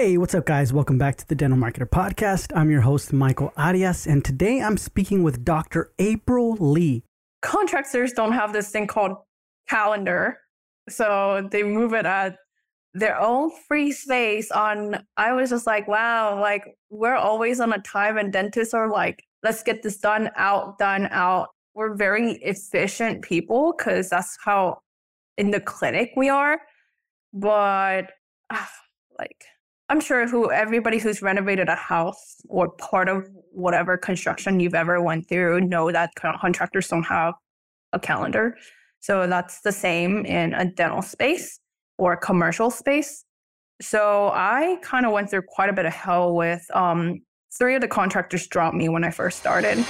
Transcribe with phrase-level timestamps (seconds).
[0.00, 0.72] Hey, what's up, guys?
[0.72, 2.52] Welcome back to the Dental Marketer Podcast.
[2.54, 5.92] I'm your host, Michael Arias, and today I'm speaking with Dr.
[5.98, 7.02] April Lee.
[7.42, 9.16] Contractors don't have this thing called
[9.68, 10.38] calendar.
[10.88, 12.36] So they move it at
[12.94, 17.80] their own free space on I was just like, wow, like we're always on a
[17.80, 21.48] time and dentists are like, let's get this done out, done out.
[21.74, 24.78] We're very efficient people because that's how
[25.36, 26.60] in the clinic we are.
[27.32, 28.12] But
[28.48, 28.64] uh,
[29.18, 29.44] like
[29.90, 35.00] I'm sure who everybody who's renovated a house or part of whatever construction you've ever
[35.00, 37.34] went through know that contractors don't have
[37.94, 38.56] a calendar.
[39.00, 41.58] So that's the same in a dental space
[41.96, 43.24] or a commercial space.
[43.80, 47.22] So I kind of went through quite a bit of hell with um,
[47.56, 49.84] three of the contractors dropped me when I first started.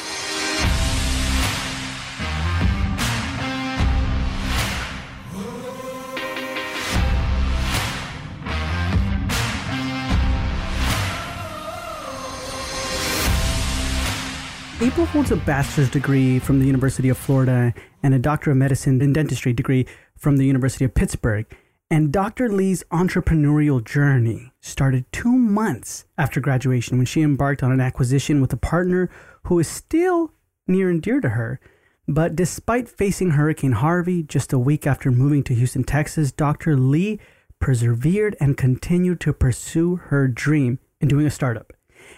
[14.99, 19.01] April holds a bachelor's degree from the University of Florida and a doctor of medicine
[19.01, 21.47] in dentistry degree from the University of Pittsburgh.
[21.89, 22.49] And Dr.
[22.49, 28.53] Lee's entrepreneurial journey started two months after graduation when she embarked on an acquisition with
[28.53, 29.09] a partner
[29.45, 30.33] who is still
[30.67, 31.61] near and dear to her.
[32.09, 36.77] But despite facing Hurricane Harvey just a week after moving to Houston, Texas, Dr.
[36.77, 37.21] Lee
[37.61, 41.73] persevered and continued to pursue her dream in doing a startup.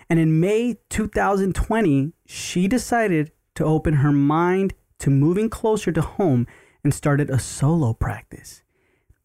[0.09, 6.47] And in May 2020, she decided to open her mind to moving closer to home
[6.83, 8.63] and started a solo practice.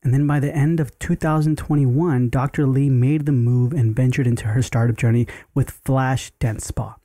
[0.04, 2.68] And then by the end of 2021, Dr.
[2.68, 6.96] Lee made the move and ventured into her startup journey with Flash Dentspa.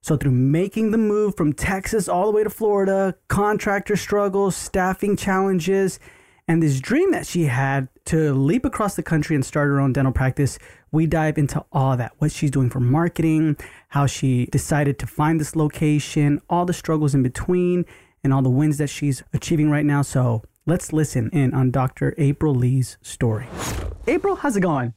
[0.00, 5.16] So, through making the move from Texas all the way to Florida, contractor struggles, staffing
[5.16, 6.00] challenges,
[6.48, 9.92] and this dream that she had to leap across the country and start her own
[9.92, 10.58] dental practice,
[10.92, 13.56] we dive into all that what she's doing for marketing,
[13.88, 17.86] how she decided to find this location, all the struggles in between,
[18.22, 20.02] and all the wins that she's achieving right now.
[20.02, 22.14] So let's listen in on Dr.
[22.18, 23.46] April Lee's story.
[24.06, 24.92] April, how's it going?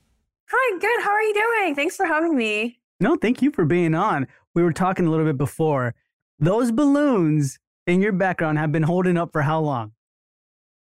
[0.52, 1.04] Hi, good.
[1.04, 1.76] How are you doing?
[1.76, 2.80] Thanks for having me.
[3.00, 4.28] No, thank you for being on.
[4.54, 5.96] We were talking a little bit before.
[6.40, 9.94] Those balloons in your background have been holding up for how long?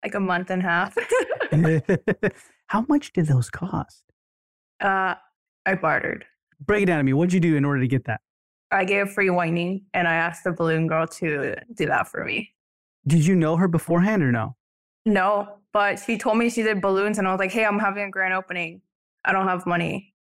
[0.04, 0.98] Like a month and a half.
[2.68, 4.04] how much did those cost?
[4.80, 5.16] Uh,
[5.66, 6.26] I bartered.
[6.66, 7.14] Break it down to me.
[7.14, 8.22] What'd you do in order to get that?
[8.72, 12.54] I gave free whitening and I asked the balloon girl to do that for me.
[13.08, 14.56] Did you know her beforehand or no?
[15.06, 18.04] No, but she told me she did balloons and I was like, hey, I'm having
[18.04, 18.82] a grand opening.
[19.26, 20.14] I don't have money,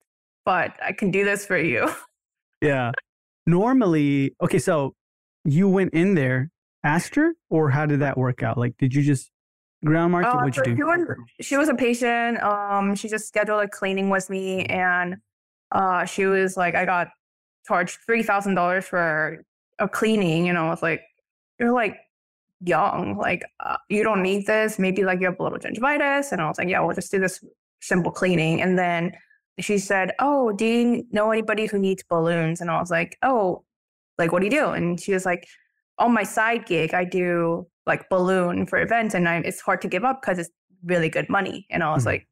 [0.44, 1.88] but I can do this for you.
[2.60, 2.90] Yeah.
[3.46, 4.96] Normally, okay, so
[5.44, 6.50] you went in there,
[6.82, 8.58] asked her, or how did that work out?
[8.58, 9.30] Like, did you just
[9.84, 10.30] ground market?
[10.30, 10.76] Uh, What'd you do?
[10.76, 11.08] She was,
[11.40, 12.42] she was a patient.
[12.42, 15.16] Um, she just scheduled a cleaning with me and
[15.72, 17.08] uh, she was like, I got
[17.66, 19.44] charged three thousand dollars for
[19.78, 20.46] a cleaning.
[20.46, 21.02] You know, I was like,
[21.58, 21.98] you're like
[22.60, 24.78] young, like uh, you don't need this.
[24.78, 27.18] Maybe like you have a little gingivitis, and I was like, yeah, we'll just do
[27.18, 27.44] this
[27.80, 28.62] simple cleaning.
[28.62, 29.12] And then
[29.60, 32.60] she said, oh, do you know anybody who needs balloons?
[32.60, 33.64] And I was like, oh,
[34.16, 34.68] like what do you do?
[34.68, 35.46] And she was like,
[35.98, 39.88] on my side gig, I do like balloon for events, and I, it's hard to
[39.88, 40.50] give up because it's
[40.84, 41.66] really good money.
[41.70, 42.08] And I was mm-hmm.
[42.08, 42.28] like,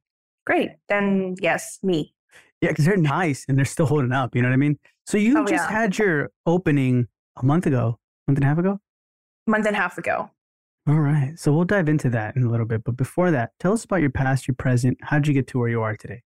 [0.47, 2.15] great, then yes, me.
[2.61, 4.34] Yeah, because they're nice and they're still holding up.
[4.34, 4.78] You know what I mean?
[5.06, 5.71] So you oh, just yeah.
[5.71, 8.81] had your opening a month ago, month and a half ago?
[9.47, 10.31] Month and a half ago.
[10.89, 11.37] All right.
[11.37, 12.84] So we'll dive into that in a little bit.
[12.84, 14.97] But before that, tell us about your past, your present.
[15.03, 16.23] How did you get to where you are today?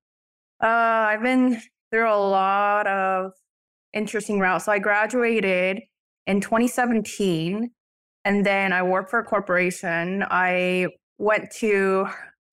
[0.63, 1.61] Uh, I've been
[1.91, 3.33] through a lot of
[3.95, 4.67] interesting routes.
[4.67, 5.81] So I graduated
[6.27, 7.71] in 2017
[8.25, 10.25] and then I worked for a corporation.
[10.31, 10.89] I
[11.19, 12.07] went to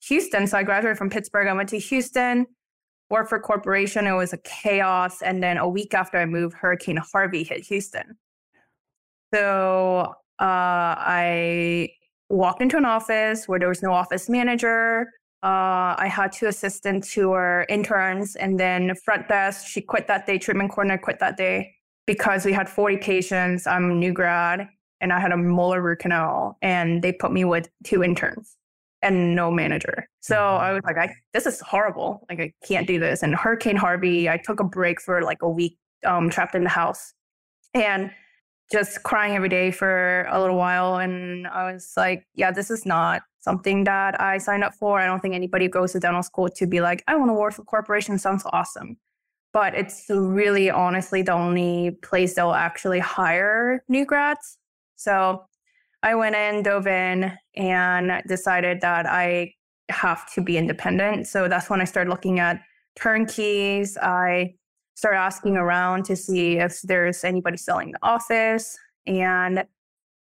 [0.07, 0.47] Houston.
[0.47, 1.47] So I graduated from Pittsburgh.
[1.47, 2.45] I went to Houston,
[3.09, 4.07] worked for a corporation.
[4.07, 5.21] It was a chaos.
[5.21, 8.17] And then a week after I moved, Hurricane Harvey hit Houston.
[9.33, 11.89] So uh, I
[12.29, 15.07] walked into an office where there was no office manager.
[15.43, 19.67] Uh, I had two assistants who were interns, and then front desk.
[19.67, 20.37] She quit that day.
[20.37, 21.75] Treatment coordinator quit that day
[22.07, 23.67] because we had 40 patients.
[23.67, 24.67] I'm a new grad,
[25.01, 28.55] and I had a molar root canal, and they put me with two interns
[29.01, 30.09] and no manager.
[30.21, 30.63] So mm-hmm.
[30.63, 32.25] I was like, I, this is horrible.
[32.29, 33.23] Like, I can't do this.
[33.23, 36.69] And Hurricane Harvey, I took a break for like a week, um, trapped in the
[36.69, 37.13] house
[37.73, 38.11] and
[38.71, 40.97] just crying every day for a little while.
[40.97, 44.99] And I was like, yeah, this is not something that I signed up for.
[44.99, 47.53] I don't think anybody goes to dental school to be like, I want to work
[47.53, 48.17] for a corporation.
[48.17, 48.97] Sounds awesome.
[49.53, 54.57] But it's really honestly the only place that will actually hire new grads.
[54.97, 55.45] So
[56.03, 59.53] I went in, dove in, and decided that I
[59.89, 61.27] have to be independent.
[61.27, 62.61] So that's when I started looking at
[62.95, 63.97] turnkeys.
[63.97, 64.55] I
[64.95, 68.77] started asking around to see if there's anybody selling the office.
[69.05, 69.63] And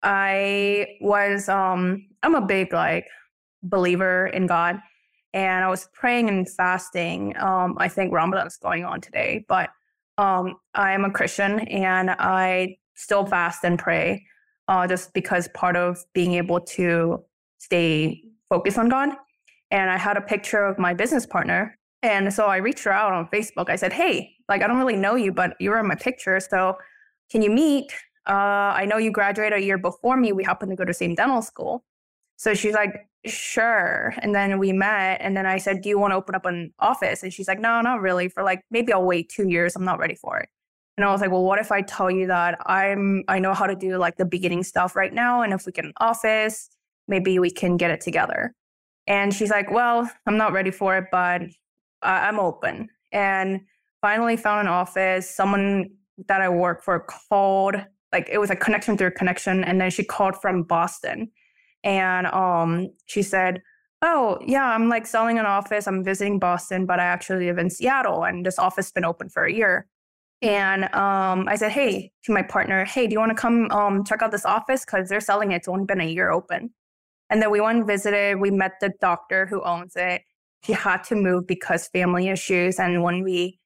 [0.03, 3.07] I was, um, I'm a big like
[3.63, 4.81] believer in God.
[5.33, 7.37] And I was praying and fasting.
[7.39, 9.71] Um, I think Ramadan's going on today, but
[10.19, 14.25] um, I am a Christian and I still fast and pray
[14.69, 17.23] uh, just because part of being able to
[17.59, 19.11] stay focused on God.
[19.71, 21.77] And I had a picture of my business partner.
[22.03, 23.69] And so I reached her out on Facebook.
[23.69, 26.39] I said, Hey, like, I don't really know you, but you were in my picture.
[26.41, 26.77] So
[27.31, 27.93] can you meet?
[28.29, 30.33] Uh, I know you graduated a year before me.
[30.33, 31.85] We happen to go to the same dental school.
[32.37, 34.15] So she's like, sure.
[34.19, 35.21] And then we met.
[35.21, 37.23] And then I said, do you want to open up an office?
[37.23, 38.29] And she's like, no, not really.
[38.29, 39.75] For like, maybe I'll wait two years.
[39.75, 40.49] I'm not ready for it.
[40.97, 43.67] And I was like, well, what if I tell you that I'm, I know how
[43.67, 45.43] to do like the beginning stuff right now.
[45.43, 46.71] And if we get an office,
[47.07, 48.55] maybe we can get it together.
[49.07, 51.43] And she's like, well, I'm not ready for it, but
[52.03, 52.89] I'm open.
[53.13, 53.61] And
[54.01, 55.29] finally found an office.
[55.29, 55.91] Someone
[56.29, 57.77] that I work for called,
[58.13, 59.65] like it was a connection through a connection.
[59.65, 61.31] And then she called from Boston
[61.85, 63.63] and um, she said,
[64.03, 65.87] Oh, yeah, I'm like selling an office.
[65.87, 69.29] I'm visiting Boston, but I actually live in Seattle and this office has been open
[69.29, 69.87] for a year.
[70.43, 74.05] And um, I said, Hey, to my partner, Hey, do you want to come um,
[74.05, 74.85] check out this office?
[74.85, 75.57] Because they're selling it.
[75.57, 76.71] It's only been a year open.
[77.31, 78.39] And then we went and visited.
[78.39, 80.23] We met the doctor who owns it.
[80.63, 82.79] He had to move because family issues.
[82.79, 83.59] And when we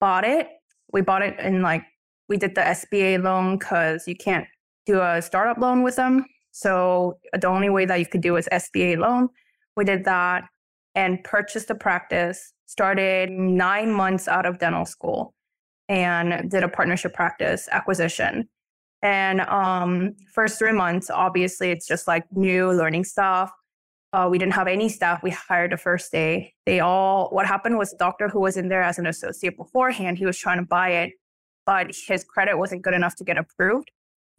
[0.00, 0.48] bought it,
[0.92, 1.84] we bought it in like,
[2.28, 4.46] we did the SBA loan because you can't
[4.86, 6.24] do a startup loan with them.
[6.52, 9.28] So the only way that you could do is SBA loan.
[9.76, 10.44] We did that
[10.94, 15.34] and purchased the practice, started nine months out of dental school
[15.90, 18.48] and did a partnership practice acquisition.
[19.02, 23.50] And um, first three months, obviously, it's just like new learning stuff.
[24.12, 25.22] Uh, we didn't have any staff.
[25.22, 26.54] We hired the first day.
[26.64, 30.18] They all, what happened was the doctor who was in there as an associate beforehand,
[30.18, 31.12] he was trying to buy it,
[31.66, 33.90] but his credit wasn't good enough to get approved.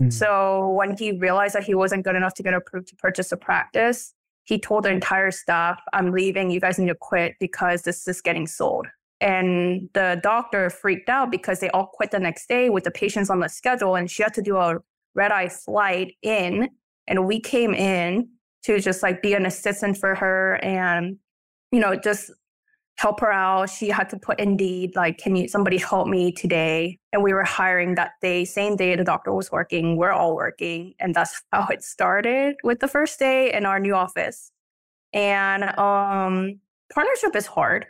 [0.01, 0.13] Mm.
[0.13, 3.37] So when he realized that he wasn't good enough to get approved to purchase a
[3.37, 4.13] practice,
[4.45, 6.49] he told the entire staff, I'm leaving.
[6.49, 8.87] You guys need to quit because this is getting sold.
[9.21, 13.29] And the doctor freaked out because they all quit the next day with the patients
[13.29, 13.95] on the schedule.
[13.95, 14.79] And she had to do a
[15.13, 16.69] red eye flight in.
[17.07, 18.29] And we came in
[18.63, 21.17] to just like be an assistant for her and,
[21.71, 22.31] you know, just
[22.97, 23.69] help her out.
[23.69, 26.97] She had to put Indeed, like, can you somebody help me today?
[27.13, 29.97] And we were hiring that day, same day the doctor was working.
[29.97, 30.95] We're all working.
[30.99, 34.51] And that's how it started with the first day in our new office.
[35.13, 36.59] And um,
[36.91, 37.85] partnership is hard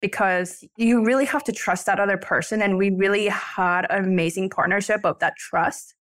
[0.00, 2.62] because you really have to trust that other person.
[2.62, 5.94] And we really had an amazing partnership of that trust.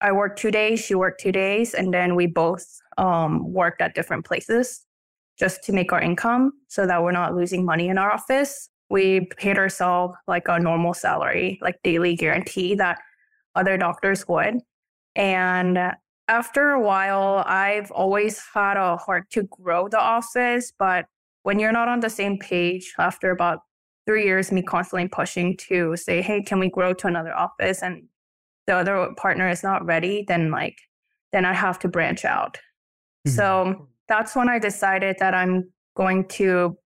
[0.00, 2.66] I worked two days, she worked two days, and then we both
[2.98, 4.84] um, worked at different places
[5.38, 8.68] just to make our income so that we're not losing money in our office.
[8.90, 12.98] We paid ourselves like a normal salary, like daily guarantee that
[13.54, 14.58] other doctors would.
[15.16, 15.78] And
[16.28, 21.06] after a while, I've always had a heart to grow the office, but
[21.44, 23.60] when you're not on the same page after about
[24.06, 27.82] three years, me constantly pushing to say, hey, can we grow to another office?
[27.82, 28.04] And
[28.66, 30.78] the other partner is not ready, then like,
[31.32, 32.56] then I have to branch out.
[33.26, 33.36] Mm-hmm.
[33.36, 36.76] So that's when I decided that I'm going to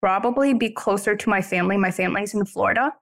[0.00, 1.76] probably be closer to my family.
[1.76, 2.92] My family's in Florida.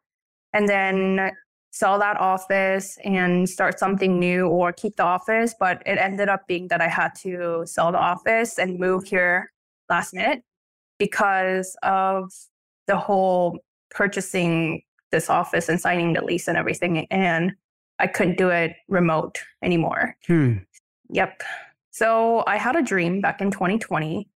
[0.53, 1.31] And then
[1.71, 5.55] sell that office and start something new or keep the office.
[5.59, 9.53] But it ended up being that I had to sell the office and move here
[9.89, 10.43] last minute
[10.99, 12.33] because of
[12.87, 13.59] the whole
[13.91, 17.07] purchasing this office and signing the lease and everything.
[17.11, 17.53] And
[17.99, 20.17] I couldn't do it remote anymore.
[20.27, 20.59] Hmm.
[21.11, 21.43] Yep.
[21.91, 24.29] So I had a dream back in 2020,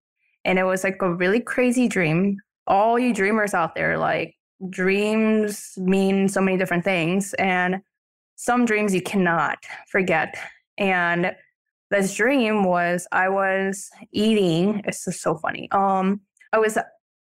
[0.44, 2.38] and it was like a really crazy dream.
[2.66, 4.34] All you dreamers out there, like
[4.70, 7.80] dreams mean so many different things, and
[8.36, 10.34] some dreams you cannot forget.
[10.78, 11.36] And
[11.90, 14.82] this dream was I was eating.
[14.84, 15.70] It's just so funny.
[15.70, 16.78] Um, I was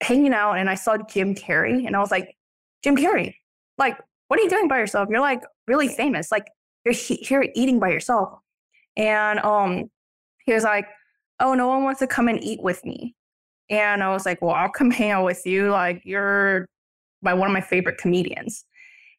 [0.02, 2.36] hanging out and I saw Jim Carrey, and I was like,
[2.84, 3.36] Jim Carrey,
[3.78, 5.10] like, what are you doing by yourself?
[5.10, 6.32] You're like really famous.
[6.32, 6.48] Like,
[6.84, 8.40] you're here eating by yourself.
[8.96, 9.90] And um,
[10.46, 10.88] he was like,
[11.40, 13.16] Oh, no one wants to come and eat with me.
[13.70, 15.70] And I was like, Well, I'll come hang out with you.
[15.70, 16.68] Like, you're
[17.22, 18.66] my one of my favorite comedians.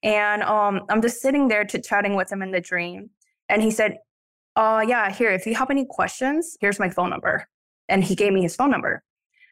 [0.02, 3.10] And um, I'm just sitting there chit chatting with him in the dream.
[3.48, 3.98] And he said,
[4.54, 7.46] uh, yeah, here, if you have any questions, here's my phone number.
[7.88, 9.02] And he gave me his phone number.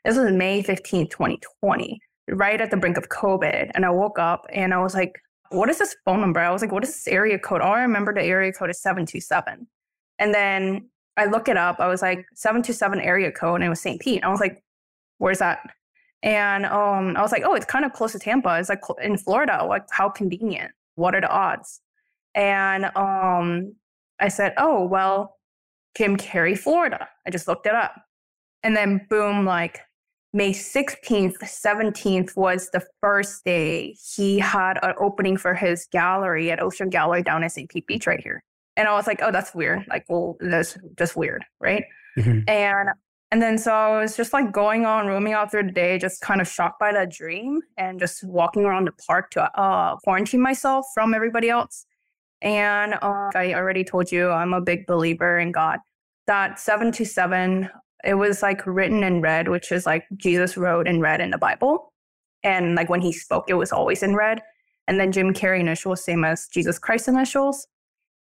[0.05, 3.71] This was May 15th, 2020, right at the brink of COVID.
[3.75, 5.19] And I woke up and I was like,
[5.49, 6.41] what is this phone number?
[6.41, 7.61] I was like, what is this area code?
[7.61, 9.67] All I remember the area code is 727.
[10.19, 11.81] And then I look it up.
[11.81, 14.01] I was like, 727 area code, and it was St.
[14.01, 14.25] Pete.
[14.25, 14.63] I was like,
[15.19, 15.61] where's that?
[16.23, 18.59] And um, I was like, oh, it's kind of close to Tampa.
[18.59, 19.65] It's like in Florida.
[19.65, 20.73] Like, how convenient.
[20.97, 21.81] What are the odds?
[22.35, 23.75] And um,
[24.21, 25.37] I said, oh, well,
[25.97, 27.09] Jim Carrey, Florida.
[27.27, 27.95] I just looked it up.
[28.63, 29.81] And then boom, like
[30.35, 36.61] May 16th, 17th was the first day he had an opening for his gallery at
[36.61, 37.71] Ocean Gallery down in St.
[37.71, 38.43] Pete Beach right here.
[38.77, 39.87] And I was like, oh, that's weird.
[39.89, 41.45] Like, well, that's just weird.
[41.61, 41.85] Right.
[42.19, 42.41] Mm-hmm.
[42.49, 42.89] And
[43.31, 46.21] and then so I was just like going on, roaming out through the day, just
[46.21, 50.41] kind of shocked by that dream and just walking around the park to uh, quarantine
[50.41, 51.87] myself from everybody else.
[52.43, 55.79] And uh, I already told you, I'm a big believer in God.
[56.27, 57.71] That seven to seven,
[58.05, 61.39] it was like written in red, which is like Jesus wrote in red in the
[61.39, 61.93] Bible.
[62.43, 64.43] And like when he spoke, it was always in red.
[64.87, 67.67] And then Jim Carrey initials, same as Jesus Christ initials.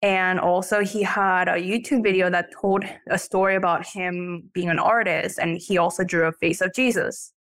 [0.00, 4.78] And also, he had a YouTube video that told a story about him being an
[4.78, 5.38] artist.
[5.38, 7.32] And he also drew a face of Jesus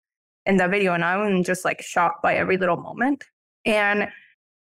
[0.46, 0.92] in that video.
[0.92, 3.24] And I'm just like shocked by every little moment.
[3.64, 4.08] And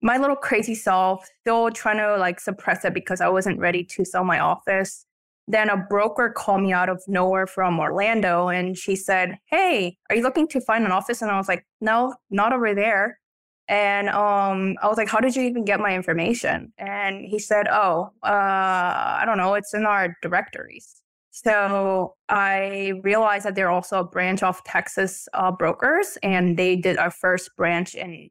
[0.02, 4.06] my little crazy self still trying to like suppress it because I wasn't ready to
[4.06, 5.06] sell my office.
[5.50, 10.16] Then a broker called me out of nowhere from Orlando and she said, Hey, are
[10.16, 11.24] you looking to find an office?
[11.24, 13.20] And I was like, No, not over there.
[13.68, 16.72] And um, I was like, How did you even get my information?
[16.78, 19.56] And he said, Oh, uh, I don't know.
[19.56, 21.02] It's in our directories.
[21.32, 26.98] So I realized that they're also a branch of Texas uh, brokers, and they did
[26.98, 28.30] our first branch in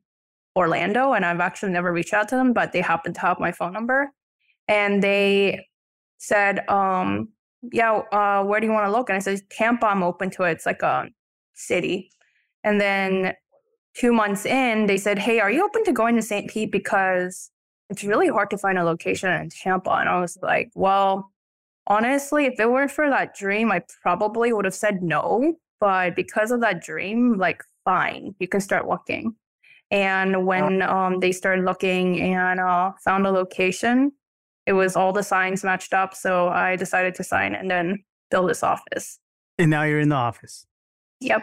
[0.55, 1.15] Orlando.
[1.15, 3.73] And I've actually never reached out to them, but they happen to have my phone
[3.73, 4.13] number.
[4.69, 5.68] And they
[6.19, 7.29] said, um,
[7.73, 9.09] Yeah, uh, where do you want to look?
[9.09, 10.53] And I said, Tampa, I'm open to it.
[10.53, 11.09] It's like a
[11.55, 12.11] city.
[12.65, 13.35] And then
[13.95, 16.51] two months in, they said, Hey, are you open to going to St.
[16.51, 16.71] Pete?
[16.71, 17.51] Because
[17.91, 19.91] it's really hard to find a location in Tampa.
[19.91, 21.33] And I was like, Well,
[21.87, 25.55] honestly, if it weren't for that dream, I probably would have said no.
[25.81, 29.35] But because of that dream, like, fine, you can start looking.
[29.91, 34.13] And when um, they started looking and uh, found a location,
[34.69, 36.15] it was all the signs matched up.
[36.15, 39.19] So I decided to sign and then build this office.
[39.59, 40.67] And now you're in the office.
[41.21, 41.43] Yep.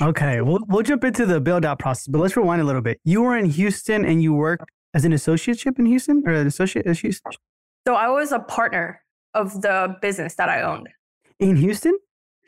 [0.00, 3.00] Okay, we'll we'll jump into the build out process, but let's rewind a little bit.
[3.02, 6.86] You were in Houston and you worked as an associateship in Houston or an associate
[6.86, 7.32] in Houston?
[7.86, 9.02] So I was a partner
[9.34, 10.88] of the business that I owned.
[11.40, 11.98] In Houston?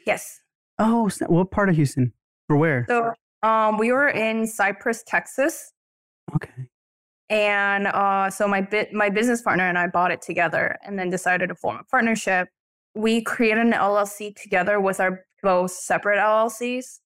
[0.06, 0.40] Yes.
[0.78, 2.12] Oh, what part of Houston?
[2.48, 2.86] Or where?
[2.88, 3.12] So
[3.42, 5.72] um, we were in Cypress, Texas.
[6.34, 6.68] Okay.
[7.30, 11.48] And uh, so my my business partner and I bought it together and then decided
[11.48, 12.48] to form a partnership.
[12.94, 17.00] We created an LLC together with our both separate LLCs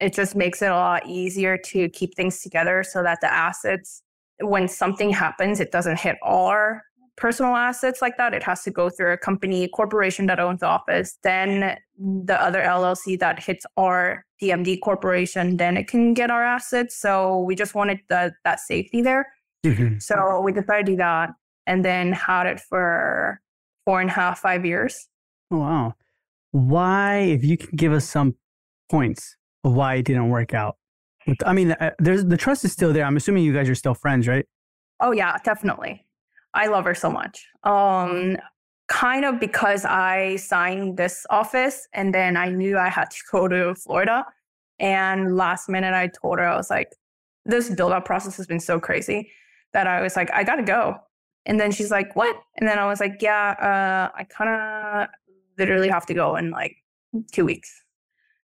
[0.00, 4.02] it just makes it a lot easier to keep things together so that the assets,
[4.40, 6.82] when something happens, it doesn't hit all our
[7.16, 8.32] personal assets like that.
[8.32, 12.62] It has to go through a company, corporation that owns the office, then the other
[12.62, 16.96] LLC that hits our DMD corporation, then it can get our assets.
[16.96, 19.26] So we just wanted the, that safety there.
[19.64, 19.98] Mm-hmm.
[19.98, 21.30] So we decided to do that
[21.66, 23.40] and then had it for
[23.84, 25.08] four and a half, five years.
[25.50, 25.94] Wow.
[26.52, 28.36] Why, if you can give us some
[28.90, 30.76] points of why it didn't work out.
[31.44, 33.04] I mean, uh, there's the trust is still there.
[33.04, 34.46] I'm assuming you guys are still friends, right?
[35.00, 36.06] Oh yeah, definitely.
[36.54, 37.46] I love her so much.
[37.64, 38.38] Um,
[38.88, 43.46] kind of because I signed this office and then I knew I had to go
[43.46, 44.24] to Florida.
[44.80, 46.94] And last minute, I told her I was like,
[47.44, 49.30] this build up process has been so crazy
[49.72, 50.96] that I was like, I gotta go.
[51.46, 52.36] And then she's like, what?
[52.56, 55.08] And then I was like, yeah, uh, I kind of
[55.58, 56.76] literally have to go in like
[57.32, 57.70] two weeks.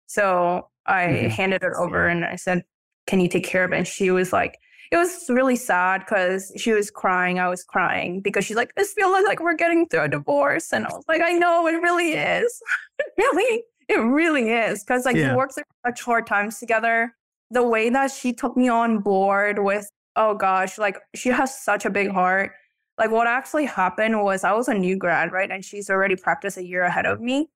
[0.07, 1.27] So I mm-hmm.
[1.29, 2.63] handed it over and I said,
[3.07, 3.77] Can you take care of it?
[3.77, 4.57] And she was like,
[4.91, 7.39] it was really sad because she was crying.
[7.39, 10.71] I was crying because she's like, this feels like we're getting through a divorce.
[10.71, 12.61] And I was like, I know it really is.
[13.17, 14.83] really, it really is.
[14.83, 15.31] Because like yeah.
[15.31, 17.11] we worked through such hard times together.
[17.49, 21.85] The way that she took me on board with, oh gosh, like she has such
[21.85, 22.51] a big heart.
[22.97, 25.49] Like what actually happened was I was a new grad, right?
[25.49, 27.49] And she's already practiced a year ahead of me.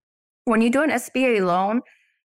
[0.45, 1.81] When you do an SBA loan,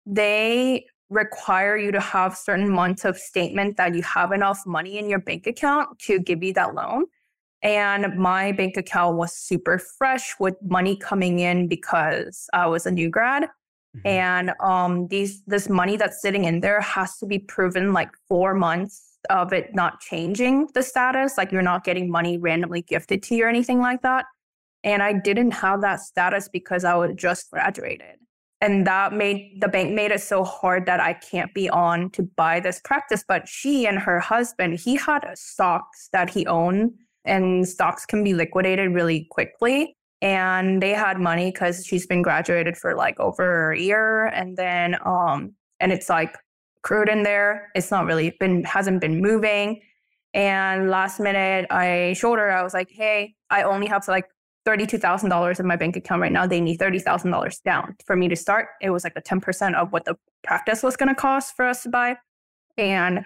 [0.07, 5.11] they require you to have certain months of statement that you have enough money in
[5.11, 7.05] your bank account to give you that loan.
[7.63, 12.91] And my bank account was super fresh with money coming in because I was a
[12.91, 13.45] new grad.
[13.97, 14.09] Mm-hmm.
[14.09, 18.55] And um, these this money that's sitting in there has to be proven like four
[18.55, 23.35] months of it not changing the status, like you're not getting money randomly gifted to
[23.35, 24.27] you or anything like that.
[24.85, 28.17] And I didn't have that status because I was just graduated
[28.63, 32.23] and that made the bank made it so hard that I can't be on to
[32.23, 33.25] buy this practice.
[33.27, 36.93] But she and her husband, he had stocks that he owned,
[37.25, 39.97] and stocks can be liquidated really quickly.
[40.23, 44.97] And they had money because she's been graduated for like over a year, and then
[45.05, 46.37] um, and it's like
[46.83, 47.71] accrued in there.
[47.75, 49.81] It's not really been hasn't been moving.
[50.35, 52.51] And last minute, I showed her.
[52.51, 54.27] I was like, "Hey, I only have like
[54.65, 56.47] thirty-two thousand dollars in my bank account right now.
[56.47, 58.69] They need thirty thousand dollars down for me to start.
[58.81, 61.67] It was like the ten percent of what the practice was going to cost for
[61.67, 62.17] us to buy."
[62.79, 63.25] And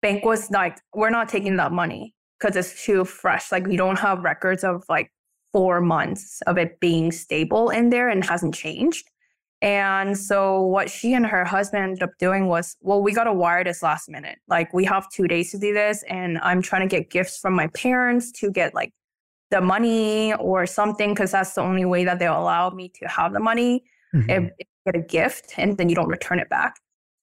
[0.00, 3.50] bank was like, "We're not taking that money because it's too fresh.
[3.52, 5.10] Like we don't have records of like
[5.52, 9.10] four months of it being stable in there and hasn't changed."
[9.64, 13.32] And so what she and her husband ended up doing was, well, we got to
[13.32, 14.38] wire this last minute.
[14.46, 16.04] Like we have two days to do this.
[16.06, 18.92] And I'm trying to get gifts from my parents to get like
[19.50, 23.32] the money or something, because that's the only way that they'll allow me to have
[23.32, 23.84] the money.
[24.14, 24.28] Mm-hmm.
[24.28, 26.76] If, if get a gift and then you don't return it back.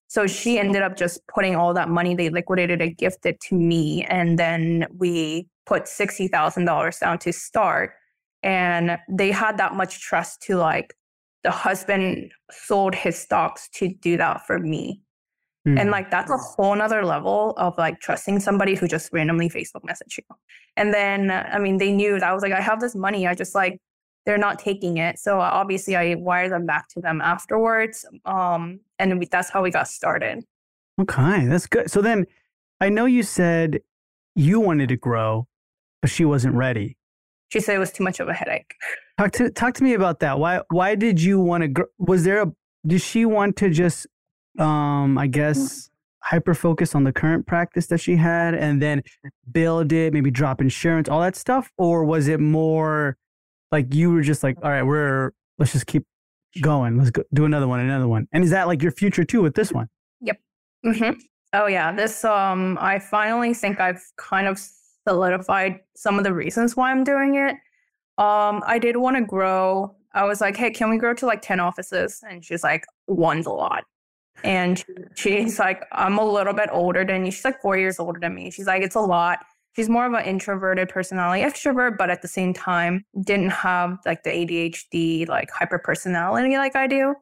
[0.08, 4.04] So she ended up just putting all that money they liquidated and gifted to me.
[4.06, 7.92] And then we put $60,000 down to start.
[8.42, 10.96] And they had that much trust to like
[11.44, 15.02] the husband sold his stocks to do that for me.
[15.68, 15.80] Mm.
[15.80, 19.84] And like that's a whole nother level of like trusting somebody who just randomly Facebook
[19.88, 20.36] messaged you.
[20.76, 23.28] And then I mean they knew that I was like, I have this money.
[23.28, 23.80] I just like
[24.26, 25.20] they're not taking it.
[25.20, 28.06] So obviously I wired them back to them afterwards.
[28.26, 30.44] Um and we, that's how we got started.
[31.00, 31.92] Okay, that's good.
[31.92, 32.26] So then
[32.80, 33.82] I know you said
[34.36, 35.48] you wanted to grow,
[36.02, 36.98] but she wasn't ready.
[37.50, 38.74] She said it was too much of a headache.
[39.22, 40.40] Talk to talk to me about that.
[40.40, 41.68] Why why did you want to?
[41.68, 42.52] Gr- was there a?
[42.88, 44.08] Did she want to just,
[44.58, 45.92] um, I guess,
[46.24, 49.04] hyper focus on the current practice that she had, and then
[49.52, 53.16] build it, maybe drop insurance, all that stuff, or was it more
[53.72, 56.04] like you were just like, all right, we're let's just keep
[56.60, 59.44] going, let's go, do another one, another one, and is that like your future too
[59.44, 59.88] with this one?
[60.22, 60.40] Yep.
[60.84, 61.20] Mm-hmm.
[61.54, 64.60] Oh yeah, this um, I finally think I've kind of
[65.08, 67.56] solidified some of the reasons why I'm doing it.
[68.22, 69.96] Um, I did want to grow.
[70.14, 72.22] I was like, hey, can we grow to like 10 offices?
[72.30, 73.84] And she's like, one's a lot.
[74.44, 74.84] And
[75.16, 77.32] she's like, I'm a little bit older than you.
[77.32, 78.52] She's like four years older than me.
[78.52, 79.40] She's like, it's a lot.
[79.76, 84.22] She's more of an introverted personality, extrovert, but at the same time, didn't have like
[84.22, 87.16] the ADHD, like hyper personality like I do.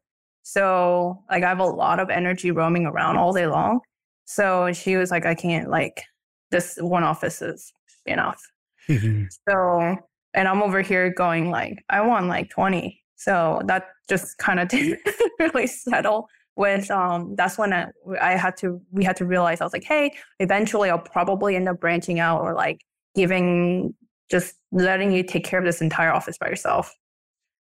[0.44, 3.80] So, like, I have a lot of energy roaming around all day long.
[4.26, 6.04] So she was like, I can't like
[6.52, 7.72] this one office is
[8.06, 8.42] enough.
[8.90, 9.26] Mm-hmm.
[9.48, 9.98] So,
[10.34, 13.02] and I'm over here going like, I want like 20.
[13.16, 15.00] So that just kind of didn't
[15.40, 17.88] really settle with, um, that's when I,
[18.22, 21.70] I had to, we had to realize, I was like, hey, eventually I'll probably end
[21.70, 22.82] up branching out or like
[23.16, 23.94] giving,
[24.30, 26.94] just letting you take care of this entire office by yourself.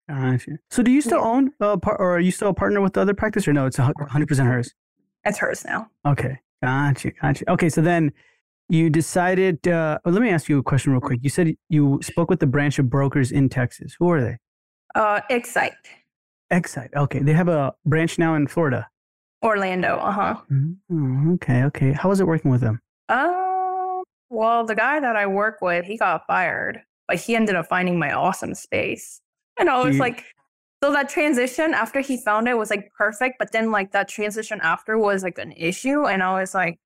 [0.09, 0.59] Gotcha.
[0.71, 1.27] So do you still yeah.
[1.27, 3.67] own a part, or are you still a partner with the other practice or no,
[3.67, 4.75] it's 100% hers?
[5.25, 5.89] It's hers now.
[6.07, 6.39] Okay.
[6.63, 7.11] Gotcha.
[7.21, 7.51] Gotcha.
[7.51, 7.69] Okay.
[7.69, 8.13] So then
[8.69, 11.21] you decided, uh, oh, let me ask you a question real quick.
[11.23, 13.97] You said you spoke with the branch of brokers in Texas.
[13.99, 14.37] Who are they?
[14.95, 15.73] Uh, Excite.
[16.51, 16.91] Excite.
[16.95, 17.21] Okay.
[17.21, 18.89] They have a branch now in Florida.
[19.43, 19.97] Orlando.
[19.97, 20.37] Uh huh.
[20.51, 21.35] Mm-hmm.
[21.35, 21.65] Okay.
[21.65, 21.93] Okay.
[21.93, 22.81] How was it working with them?
[23.09, 27.67] Uh, well, the guy that I work with, he got fired, but he ended up
[27.67, 29.21] finding my awesome space.
[29.59, 30.01] And I was you...
[30.01, 30.25] like,
[30.83, 34.61] so that transition after he found it was like perfect, but then like that transition
[34.63, 36.07] after was like an issue.
[36.07, 36.79] And I was like,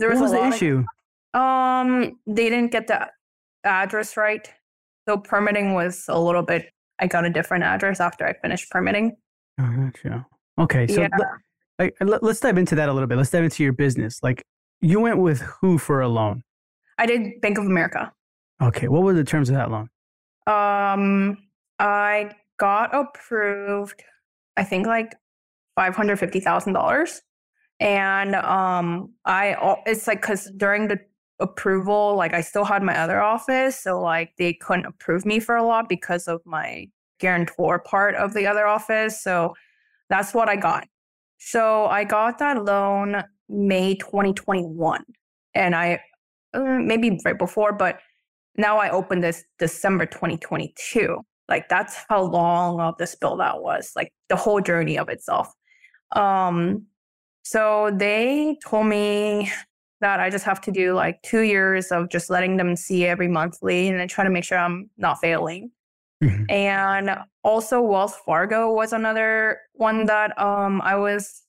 [0.00, 0.84] there was, what was the issue?
[1.34, 3.08] Of, um, they didn't get the
[3.64, 4.48] address right.
[5.08, 6.66] So permitting was a little bit.
[6.98, 9.16] I got a different address after I finished permitting.
[9.60, 10.26] Oh, gotcha.
[10.58, 11.08] Okay, so yeah.
[11.78, 13.16] like, let's dive into that a little bit.
[13.16, 14.20] Let's dive into your business.
[14.22, 14.42] Like,
[14.80, 16.42] you went with who for a loan?
[16.98, 18.12] I did Bank of America.
[18.62, 19.88] Okay, what were the terms of that loan?
[20.46, 21.38] Um,
[21.78, 24.02] I got approved.
[24.56, 25.14] I think like
[25.76, 27.22] five hundred fifty thousand dollars
[27.80, 30.98] and um i it's like because during the
[31.40, 35.56] approval like i still had my other office so like they couldn't approve me for
[35.56, 36.86] a lot because of my
[37.18, 39.54] guarantor part of the other office so
[40.08, 40.86] that's what i got.
[41.38, 45.02] So i got that loan may 2021
[45.54, 46.00] and i
[46.52, 47.98] uh, maybe right before but
[48.56, 53.92] now i opened this december 2022 like that's how long of this build out was
[53.96, 55.52] like the whole journey of itself.
[56.12, 56.86] Um
[57.42, 59.50] so they told me
[60.00, 63.28] that I just have to do like two years of just letting them see every
[63.28, 65.70] monthly and then try to make sure I'm not failing.
[66.22, 66.50] Mm-hmm.
[66.50, 71.42] And also Wells Fargo was another one that um, I was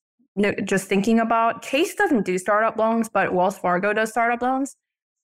[0.64, 1.62] just thinking about.
[1.62, 4.76] Chase doesn't do startup loans, but Wells Fargo does startup loans.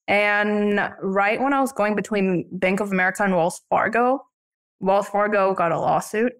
[0.07, 4.21] And right when I was going between Bank of America and Wells Fargo,
[4.79, 6.33] Wells Fargo got a lawsuit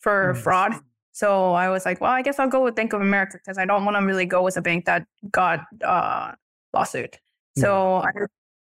[0.00, 0.74] for fraud.
[1.14, 3.64] So I was like, well, I guess I'll go with Bank of America because I
[3.64, 6.32] don't want to really go with a bank that got uh,
[6.74, 7.18] lawsuit.
[7.56, 8.10] So I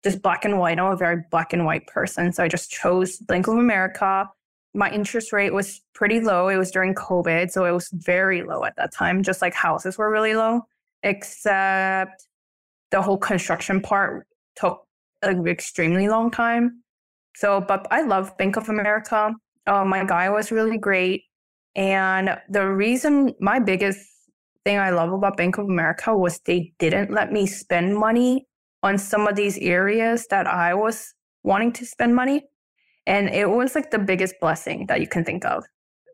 [0.04, 0.78] just black and white.
[0.78, 2.32] I'm a very black and white person.
[2.34, 4.28] So I just chose Bank of America.
[4.74, 6.48] My interest rate was pretty low.
[6.48, 7.50] It was during COVID.
[7.50, 10.62] So it was very low at that time, just like houses were really low.
[11.04, 12.26] except
[12.90, 14.26] the whole construction part
[14.56, 14.86] took
[15.22, 16.82] an extremely long time.
[17.36, 19.34] So, but I love Bank of America.
[19.66, 21.24] Uh, my guy was really great.
[21.76, 24.00] And the reason, my biggest
[24.64, 28.46] thing I love about Bank of America was they didn't let me spend money
[28.82, 32.44] on some of these areas that I was wanting to spend money.
[33.06, 35.64] And it was like the biggest blessing that you can think of.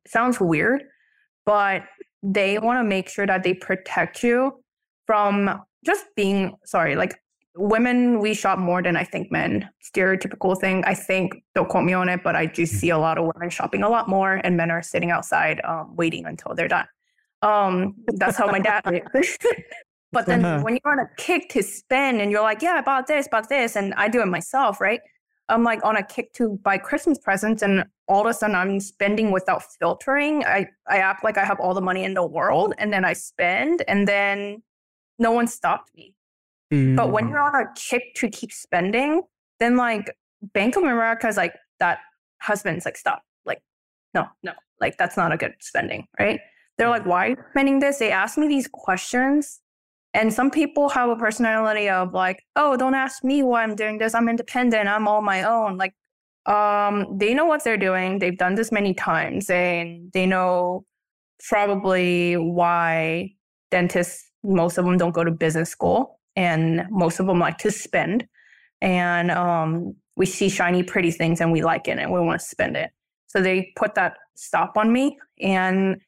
[0.07, 0.83] Sounds weird,
[1.47, 1.83] but
[2.23, 4.63] they want to make sure that they protect you
[5.07, 7.15] from just being sorry, like
[7.57, 9.69] women we shop more than I think men.
[9.83, 10.85] Stereotypical thing.
[10.85, 13.51] I think don't quote me on it, but I do see a lot of women
[13.51, 16.87] shopping a lot more, and men are sitting outside um, waiting until they're done.
[17.43, 18.83] Um, that's how my dad.
[20.13, 20.63] but then uh-huh.
[20.63, 23.49] when you're on a kick to spend, and you're like, yeah, I bought this, bought
[23.49, 25.01] this, and I do it myself, right?
[25.49, 28.79] I'm like on a kick to buy Christmas presents, and all of a sudden I'm
[28.79, 30.45] spending without filtering.
[30.45, 33.15] I I act like I have all the money in the world, and then I
[33.15, 34.63] spend, and then
[35.19, 36.15] no one stopped me.
[36.73, 36.97] Mm.
[36.97, 37.31] But when mm.
[37.31, 39.23] you're on a kick to keep spending,
[39.59, 41.99] then like Bank of America is like that
[42.41, 43.23] husband's like, stop.
[43.45, 43.63] Like,
[44.15, 46.41] no, no, like that's not a good spending, right?
[46.79, 47.99] They're like, why are you spending this?
[47.99, 49.61] They ask me these questions.
[50.15, 53.99] And some people have a personality of like, oh, don't ask me why I'm doing
[53.99, 54.15] this.
[54.15, 54.89] I'm independent.
[54.89, 55.77] I'm all my own.
[55.77, 55.95] Like,
[56.47, 58.19] um, they know what they're doing.
[58.19, 60.85] They've done this many times and they know
[61.49, 63.35] probably why
[63.71, 67.71] dentists, most of them don't go to business school and most of them like to
[67.71, 68.27] spend.
[68.81, 72.47] And um, we see shiny, pretty things and we like it and we want to
[72.47, 72.91] spend it.
[73.27, 76.01] So they put that stop on me and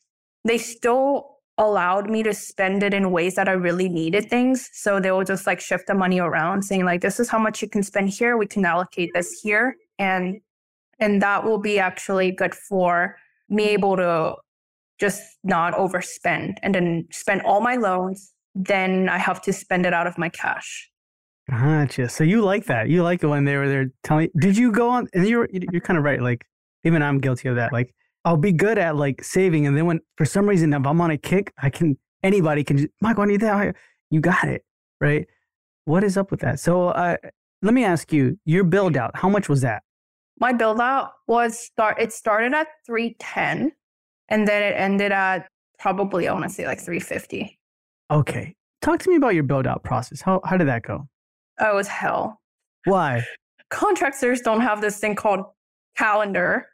[0.45, 4.71] they still allowed me to spend it in ways that I really needed things.
[4.73, 7.61] So they will just like shift the money around saying like this is how much
[7.61, 10.41] you can spend here, we can allocate this here and
[10.99, 13.17] and that will be actually good for
[13.51, 14.37] me able to
[14.99, 19.95] just not overspend and then spend all my loans then I have to spend it
[19.95, 20.91] out of my cash.
[21.51, 22.09] Gotcha.
[22.09, 22.89] So you like that?
[22.89, 24.31] You like it when they were there telling?
[24.39, 25.09] Did you go on?
[25.13, 26.21] And you're you're kind of right.
[26.21, 26.47] Like
[26.85, 27.73] even I'm guilty of that.
[27.73, 31.01] Like I'll be good at like saving, and then when for some reason if I'm
[31.01, 33.75] on a kick, I can anybody can just Michael, I need that.
[34.11, 34.65] You got it,
[35.01, 35.27] right?
[35.85, 36.61] What is up with that?
[36.61, 37.17] So uh,
[37.63, 39.11] let me ask you, your build out.
[39.15, 39.83] How much was that?
[40.39, 42.01] My build out was start.
[42.01, 43.73] It started at three ten,
[44.29, 47.59] and then it ended at probably I want to say like three fifty.
[48.11, 48.55] Okay.
[48.81, 50.21] Talk to me about your build out process.
[50.21, 51.09] How, how did that go?
[51.61, 52.41] Oh, it was hell.
[52.85, 53.25] Why?
[53.71, 55.45] Contractors don't have this thing called
[55.97, 56.67] calendar.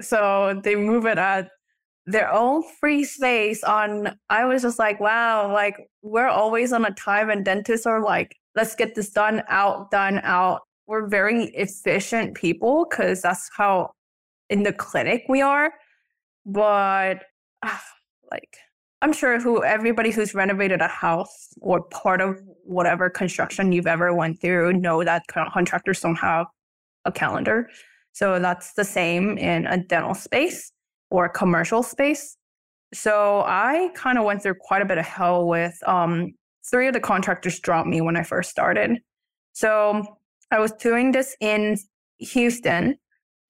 [0.00, 1.48] So they move it at
[2.06, 6.92] their own free space on I was just like, wow, like we're always on a
[6.92, 10.62] time and dentists are like, let's get this done out, done out.
[10.86, 13.90] We're very efficient people because that's how
[14.48, 15.72] in the clinic we are.
[16.44, 17.24] But
[17.62, 17.78] uh,
[18.30, 18.56] like
[19.02, 24.14] I'm sure who everybody who's renovated a house or part of whatever construction you've ever
[24.14, 26.46] went through know that contractors don't have
[27.04, 27.68] a calendar.
[28.12, 30.72] So that's the same in a dental space
[31.10, 32.36] or a commercial space.
[32.94, 36.32] So I kind of went through quite a bit of hell with um,
[36.70, 38.98] three of the contractors dropped me when I first started.
[39.52, 40.02] So
[40.50, 41.76] I was doing this in
[42.18, 42.96] Houston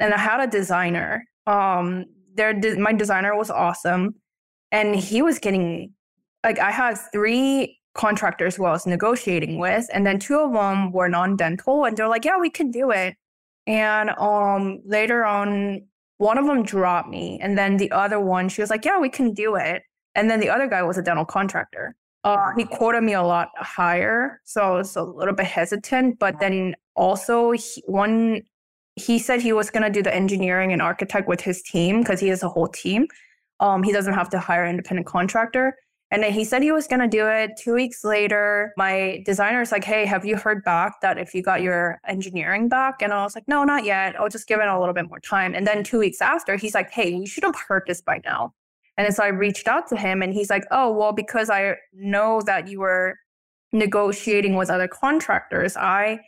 [0.00, 1.24] and I had a designer.
[1.46, 2.06] Um,
[2.36, 4.16] my designer was awesome
[4.76, 5.92] and he was getting
[6.44, 10.92] like I had three contractors who I was negotiating with, and then two of them
[10.92, 13.16] were non-dental, and they're like, "Yeah, we can do it."
[13.66, 15.82] And um, later on,
[16.18, 19.08] one of them dropped me, and then the other one, she was like, "Yeah, we
[19.08, 19.82] can do it."
[20.14, 21.94] And then the other guy was a dental contractor.
[22.24, 26.18] Uh, he quoted me a lot higher, so I was a little bit hesitant.
[26.18, 28.42] But then also, he, one
[28.96, 32.20] he said he was going to do the engineering and architect with his team because
[32.20, 33.06] he has a whole team.
[33.60, 35.76] Um, he doesn't have to hire an independent contractor.
[36.10, 37.52] And then he said he was going to do it.
[37.58, 41.42] Two weeks later, my designer is like, Hey, have you heard back that if you
[41.42, 43.02] got your engineering back?
[43.02, 44.18] And I was like, No, not yet.
[44.18, 45.54] I'll just give it a little bit more time.
[45.54, 48.54] And then two weeks after, he's like, Hey, you should have heard this by now.
[48.96, 52.40] And so I reached out to him and he's like, Oh, well, because I know
[52.42, 53.18] that you were
[53.72, 56.20] negotiating with other contractors, I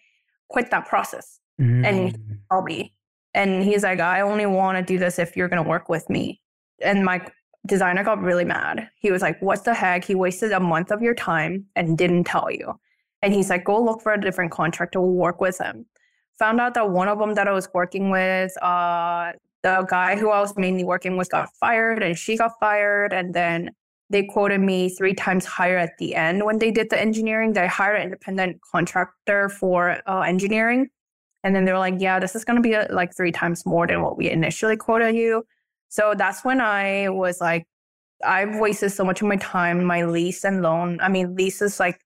[0.49, 1.39] quit that process.
[1.61, 1.87] Mm.
[1.87, 2.93] And I'll be.
[3.33, 6.11] And he's like, I only want to do this if you're going to work with
[6.11, 6.41] me
[6.81, 7.27] and my
[7.67, 8.89] designer got really mad.
[8.99, 10.05] He was like, What the heck?
[10.05, 12.79] He wasted a month of your time and didn't tell you.
[13.23, 15.87] And he's like, Go look for a different contractor, we'll work with him.
[16.39, 20.31] Found out that one of them that I was working with, uh, the guy who
[20.31, 23.13] I was mainly working with got fired and she got fired.
[23.13, 23.71] And then
[24.11, 27.53] they quoted me three times higher at the end when they did the engineering.
[27.53, 30.89] They hired an independent contractor for uh, engineering.
[31.45, 33.67] And then they were like, yeah, this is going to be uh, like three times
[33.67, 35.45] more than what we initially quoted you.
[35.89, 37.67] So that's when I was like,
[38.25, 40.99] I've wasted so much of my time, my lease and loan.
[41.01, 42.01] I mean, lease is like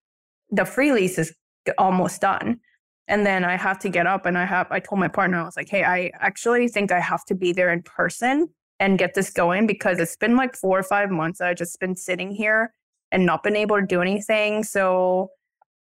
[0.51, 1.35] the free lease is
[1.79, 2.61] almost done.
[3.09, 5.45] And then I have to get up and I have, I told my partner, I
[5.45, 9.15] was like, hey, I actually think I have to be there in person and get
[9.15, 11.41] this going because it's been like four or five months.
[11.41, 12.73] I've just been sitting here
[13.11, 14.65] and not been able to do anything.
[14.65, 15.31] So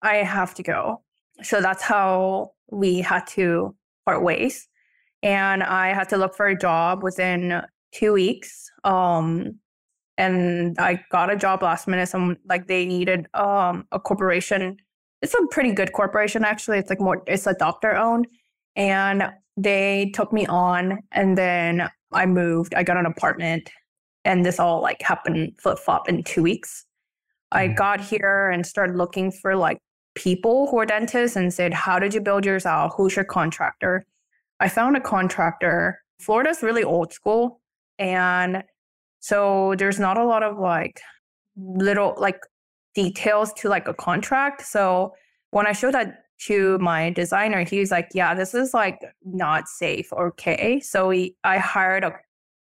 [0.02, 1.04] I have to go.
[1.44, 4.68] So that's how we had to part ways.
[5.24, 8.70] And I had to look for a job within two weeks.
[8.84, 9.60] Um,
[10.18, 12.10] and I got a job last minute.
[12.10, 14.78] Some like they needed um, a corporation.
[15.22, 16.80] It's a pretty good corporation actually.
[16.80, 17.24] It's like more.
[17.28, 18.28] It's a doctor owned,
[18.76, 19.24] and
[19.56, 21.00] they took me on.
[21.12, 22.74] And then I moved.
[22.74, 23.70] I got an apartment,
[24.26, 26.86] and this all like happened flip flop in two weeks.
[27.52, 27.76] I mm-hmm.
[27.76, 29.80] got here and started looking for like
[30.16, 32.94] people who are dentists and said, How did you build yours out?
[32.98, 34.06] Who's your contractor?
[34.60, 36.02] I found a contractor.
[36.20, 37.62] Florida's really old school.
[38.00, 38.64] And
[39.20, 41.02] so there's not a lot of like
[41.56, 42.40] little like
[42.96, 44.66] details to like a contract.
[44.66, 45.14] So
[45.52, 49.68] when I showed that to my designer, he was like, Yeah, this is like not
[49.68, 50.80] safe or okay.
[50.80, 52.14] So he, I hired a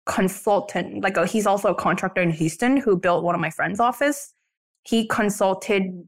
[0.06, 3.80] consultant, like a, he's also a contractor in Houston who built one of my friend's
[3.80, 4.32] office.
[4.82, 6.06] He consulted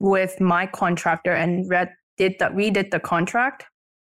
[0.00, 3.64] with my contractor and read did that redid the contract.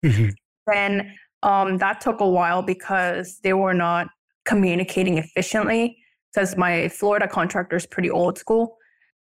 [0.05, 0.31] Mm-hmm.
[0.67, 4.09] Then um, that took a while because they were not
[4.45, 5.97] communicating efficiently
[6.33, 8.77] because my Florida contractor is pretty old school.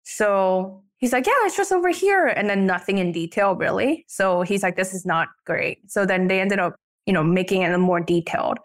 [0.05, 2.27] So he's like, yeah, it's just over here.
[2.27, 4.05] And then nothing in detail, really.
[4.09, 5.91] So he's like, this is not great.
[5.91, 8.59] So then they ended up, you know, making it more detailed.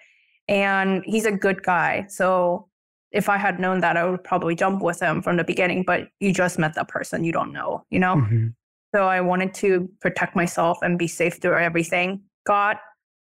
[0.48, 2.06] And he's a good guy.
[2.10, 2.68] So
[3.12, 6.08] if I had known that, I would probably jump with him from the beginning, but
[6.20, 8.16] you just met that person, you don't know, you know?
[8.16, 8.48] Mm-hmm.
[8.96, 12.22] So I wanted to protect myself and be safe through everything.
[12.46, 12.78] Got,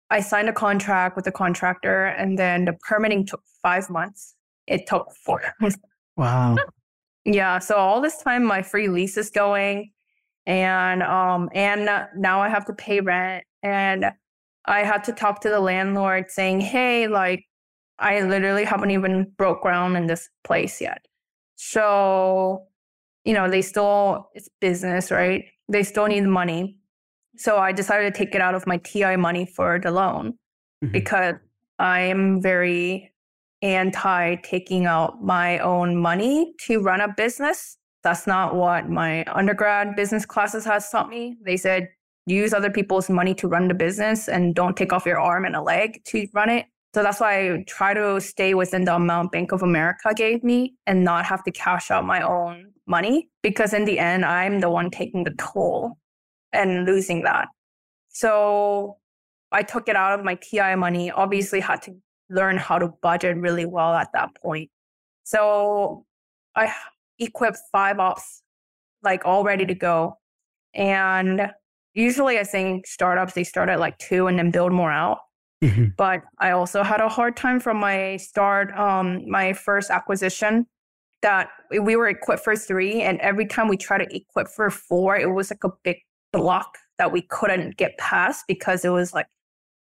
[0.10, 4.36] I signed a contract with the contractor, and then the permitting took five months.
[4.68, 5.42] It took four.
[6.18, 6.58] Wow.
[7.26, 7.60] yeah.
[7.60, 9.92] So all this time, my free lease is going,
[10.46, 11.86] and um, and
[12.16, 14.12] now I have to pay rent, and
[14.66, 17.46] I had to talk to the landlord saying, hey, like
[18.00, 21.06] I literally haven't even broke ground in this place yet.
[21.56, 22.68] So,
[23.24, 25.46] you know, they still, it's business, right?
[25.70, 26.78] They still need money.
[27.36, 30.34] So I decided to take it out of my TI money for the loan
[30.84, 30.91] mm-hmm.
[30.91, 31.36] because
[31.80, 33.12] I am very
[33.62, 37.78] anti taking out my own money to run a business.
[38.04, 41.38] That's not what my undergrad business classes has taught me.
[41.43, 41.88] They said
[42.26, 45.56] use other people's money to run the business and don't take off your arm and
[45.56, 46.65] a leg to run it.
[46.93, 50.76] So that's why I try to stay within the amount Bank of America gave me
[50.86, 54.69] and not have to cash out my own money because in the end, I'm the
[54.69, 55.98] one taking the toll
[56.54, 57.48] and losing that.
[58.10, 58.98] So
[59.52, 61.96] I took it out of my TI money, obviously had to
[62.30, 64.70] learn how to budget really well at that point.
[65.24, 66.06] So
[66.56, 66.74] I
[67.20, 68.42] equipped five ops
[69.04, 70.18] like all ready to go.
[70.74, 71.52] And
[71.94, 75.20] usually I think startups, they start at like two and then build more out.
[75.63, 75.86] Mm-hmm.
[75.98, 80.66] But I also had a hard time from my start, um, my first acquisition
[81.22, 83.02] that we were equipped for three.
[83.02, 85.98] And every time we try to equip for four, it was like a big
[86.34, 89.28] block that we couldn't get past because it was like,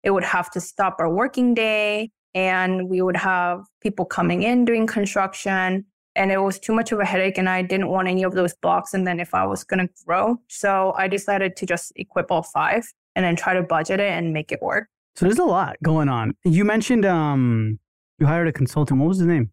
[0.04, 4.64] it would have to stop our working day and we would have people coming in
[4.64, 5.84] doing construction
[6.14, 8.54] and it was too much of a headache and i didn't want any of those
[8.62, 12.30] blocks and then if i was going to grow so i decided to just equip
[12.30, 15.44] all five and then try to budget it and make it work so there's a
[15.44, 16.34] lot going on.
[16.44, 17.78] You mentioned um
[18.18, 19.00] you hired a consultant.
[19.00, 19.50] What was his name?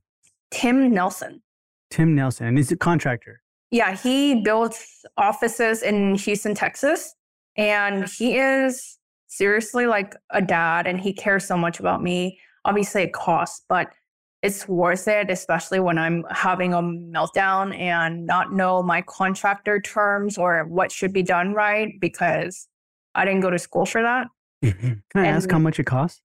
[0.51, 1.41] Tim Nelson.
[1.89, 2.47] Tim Nelson.
[2.47, 3.41] And he's a contractor.
[3.71, 7.13] Yeah, he builds offices in Houston, Texas.
[7.55, 12.39] And he is seriously like a dad and he cares so much about me.
[12.65, 13.87] Obviously it costs, but
[14.41, 20.37] it's worth it, especially when I'm having a meltdown and not know my contractor terms
[20.37, 22.67] or what should be done right because
[23.15, 24.27] I didn't go to school for that.
[24.63, 26.21] Can I and, ask how much it costs?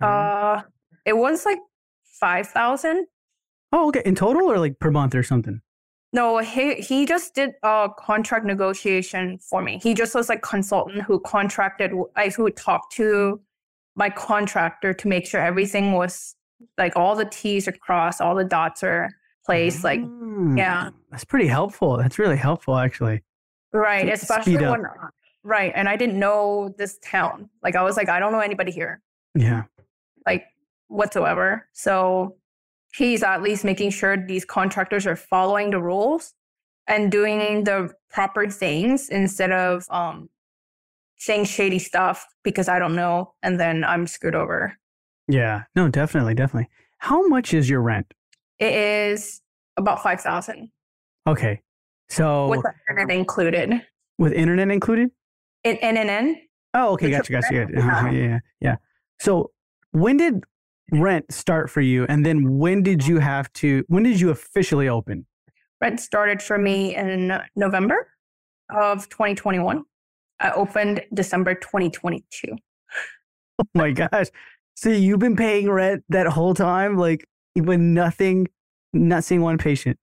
[0.00, 0.62] Uh,
[1.04, 1.58] it was like
[2.04, 3.06] five thousand.
[3.72, 4.02] Oh, okay.
[4.04, 5.60] In total, or like per month, or something.
[6.16, 9.78] No, he he just did a contract negotiation for me.
[9.82, 11.92] He just was like consultant who contracted.
[12.16, 13.38] I who talked to
[13.96, 16.34] my contractor to make sure everything was
[16.78, 19.10] like all the T's are crossed, all the dots are
[19.44, 19.84] placed.
[19.84, 21.98] Like, mm, yeah, that's pretty helpful.
[21.98, 23.22] That's really helpful, actually.
[23.74, 24.86] Right, especially when
[25.46, 25.70] Right.
[25.76, 27.50] And I didn't know this town.
[27.62, 29.02] Like I was like, I don't know anybody here.
[29.34, 29.64] Yeah.
[30.26, 30.46] Like
[30.88, 31.68] whatsoever.
[31.74, 32.36] So
[32.96, 36.34] he's at least making sure these contractors are following the rules
[36.86, 40.28] and doing the proper things instead of um
[41.18, 44.76] saying shady stuff because I don't know and then I'm screwed over.
[45.28, 45.64] Yeah.
[45.74, 46.68] No, definitely, definitely.
[46.98, 48.12] How much is your rent?
[48.58, 49.40] It is
[49.76, 50.70] about five thousand.
[51.26, 51.60] Okay.
[52.08, 53.82] So with the internet included.
[54.18, 55.10] With internet included?
[55.64, 56.36] In NNN.
[56.72, 57.72] Oh, okay, gotcha, gotcha, gotcha.
[57.76, 58.76] Yeah, yeah, yeah.
[59.18, 59.50] So
[59.90, 60.44] when did
[60.92, 63.84] rent start for you, and then when did you have to?
[63.88, 65.26] When did you officially open?
[65.80, 68.08] Rent started for me in November
[68.70, 69.84] of 2021.
[70.40, 72.56] I opened December 2022.
[73.58, 74.26] Oh my gosh!
[74.74, 78.48] So you've been paying rent that whole time, like when nothing,
[78.92, 79.98] not seeing one patient.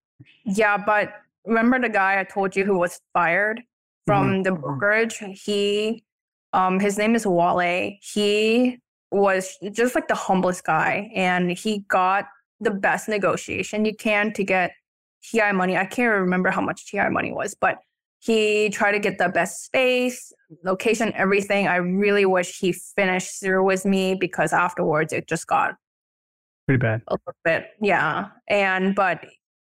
[0.45, 1.13] Yeah, but
[1.45, 3.61] remember the guy I told you who was fired
[4.05, 4.41] from mm-hmm.
[4.43, 5.21] the brokerage?
[5.43, 6.03] He,
[6.53, 7.95] um, his name is Wale.
[8.01, 8.79] He
[9.13, 12.25] was just like the humblest guy, and he got
[12.59, 14.71] the best negotiation you can to get
[15.23, 15.77] TI money.
[15.77, 17.77] I can't remember how much TI money was, but
[18.19, 20.31] he tried to get the best space,
[20.63, 21.67] location, everything.
[21.67, 25.75] I really wish he finished through with me because afterwards it just got
[26.65, 27.01] pretty bad.
[27.07, 28.27] A little bit, yeah.
[28.47, 29.25] And but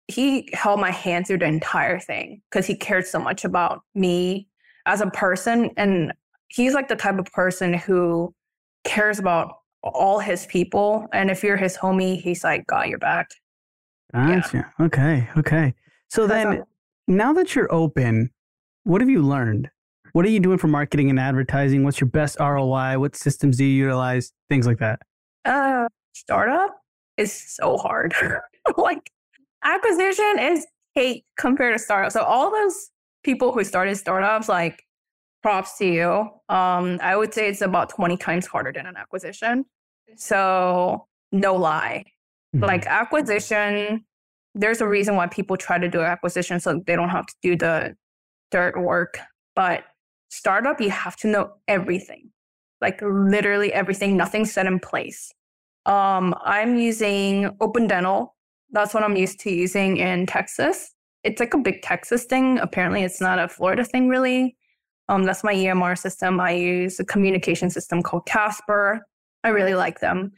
[0.06, 4.48] he held my hand through the entire thing because he cared so much about me
[4.86, 5.70] as a person.
[5.76, 6.12] And
[6.48, 8.34] he's like the type of person who
[8.84, 11.06] cares about all his people.
[11.12, 13.30] And if you're his homie, he's like, got your back.
[14.12, 14.64] Gotcha.
[14.78, 14.86] Yeah.
[14.86, 15.28] Okay.
[15.36, 15.74] Okay.
[16.08, 16.62] So then,
[17.08, 18.30] now that you're open,
[18.84, 19.70] what have you learned?
[20.12, 21.82] What are you doing for marketing and advertising?
[21.82, 22.98] What's your best ROI?
[22.98, 24.32] What systems do you utilize?
[24.48, 25.00] Things like that.
[25.44, 26.76] Uh, startup
[27.16, 28.14] is so hard.
[28.76, 29.10] like
[29.64, 32.12] acquisition is hate compared to startup.
[32.12, 32.90] So all those
[33.24, 34.83] people who started startups, like
[35.44, 36.10] props to you.
[36.48, 39.66] Um, I would say it's about 20 times harder than an acquisition.
[40.16, 42.04] So no lie.
[42.56, 42.64] Mm-hmm.
[42.64, 44.06] Like acquisition,
[44.54, 47.56] there's a reason why people try to do acquisition so they don't have to do
[47.56, 47.94] the
[48.50, 49.18] dirt work.
[49.54, 49.84] But
[50.30, 52.30] startup, you have to know everything.
[52.80, 55.30] Like literally everything, nothing set in place.
[55.84, 58.34] Um, I'm using Open Dental
[58.74, 60.92] that's what I'm used to using in Texas.
[61.22, 62.58] It's like a big Texas thing.
[62.58, 64.56] Apparently, it's not a Florida thing, really.
[65.08, 66.40] Um, that's my EMR system.
[66.40, 69.06] I use a communication system called Kasper.
[69.42, 70.32] I really like them.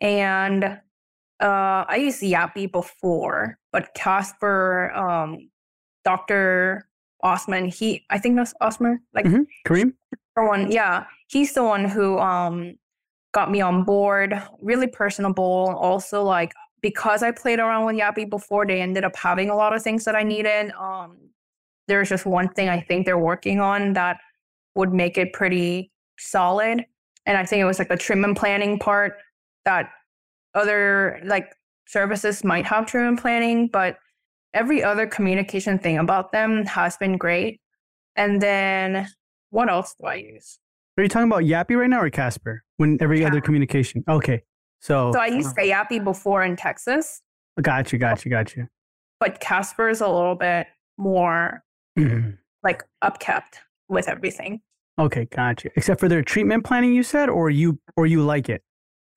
[0.00, 5.50] And uh, I used Yapi before, but Kasper, um,
[6.04, 6.88] Dr.
[7.22, 9.42] Osman, he, I think that's Osman, like mm-hmm.
[9.66, 9.92] Kareem.
[10.34, 12.76] One, yeah, he's the one who um,
[13.32, 14.40] got me on board.
[14.60, 15.74] Really personable.
[15.78, 16.52] Also, like
[16.82, 20.04] because I played around with Yapi before, they ended up having a lot of things
[20.04, 20.72] that I needed.
[20.78, 21.16] Um,
[21.88, 24.18] there's just one thing I think they're working on that
[24.74, 26.84] would make it pretty solid.
[27.26, 29.14] And I think it was like the treatment planning part
[29.64, 29.90] that
[30.54, 31.52] other like
[31.86, 33.98] services might have treatment planning, but
[34.54, 37.60] every other communication thing about them has been great.
[38.16, 39.08] And then
[39.50, 40.58] what else do I use?
[40.96, 42.62] Are you talking about Yapi right now or Kasper?
[42.78, 44.02] When every other communication?
[44.08, 44.42] Okay.
[44.80, 47.22] So, so I used Yapi before in Texas.
[47.60, 48.66] Got you, got you, got you.
[49.20, 50.66] But Kasper is a little bit
[50.98, 51.62] more
[51.96, 52.30] mm-hmm.
[52.62, 54.60] like upkept with everything.
[54.98, 55.70] Okay, got you.
[55.76, 58.62] Except for their treatment planning, you said, or you or you like it.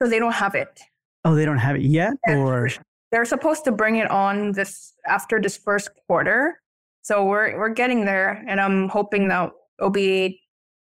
[0.02, 0.82] So they don't have it.
[1.26, 2.70] Oh, they don't have it yet, or
[3.12, 6.62] they're supposed to bring it on this after this first quarter.
[7.02, 9.98] So we're we're getting there, and I'm hoping that OB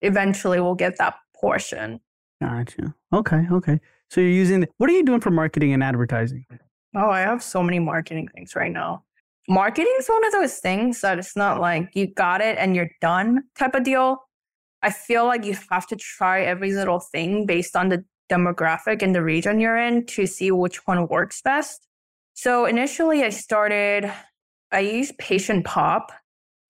[0.01, 1.99] eventually will get that portion.
[2.41, 2.95] Gotcha.
[3.13, 3.79] Okay, okay.
[4.09, 6.45] So you're using what are you doing for marketing and advertising?
[6.95, 9.03] Oh, I have so many marketing things right now.
[9.49, 12.91] Marketing is one of those things that it's not like you got it and you're
[13.01, 14.17] done type of deal.
[14.83, 19.13] I feel like you have to try every little thing based on the demographic and
[19.13, 21.87] the region you're in to see which one works best.
[22.33, 24.11] So initially I started
[24.71, 26.03] I used PatientPop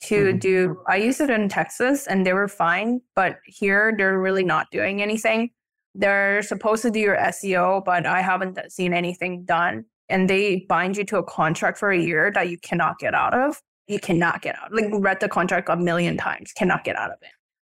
[0.05, 0.37] to mm-hmm.
[0.39, 4.67] do I used it in Texas and they were fine, but here they're really not
[4.71, 5.51] doing anything.
[5.93, 9.85] They're supposed to do your SEO, but I haven't seen anything done.
[10.11, 13.33] And they bind you to a contract for a year that you cannot get out
[13.33, 13.61] of.
[13.87, 14.73] You cannot get out.
[14.73, 17.29] Like read the contract a million times, cannot get out of it.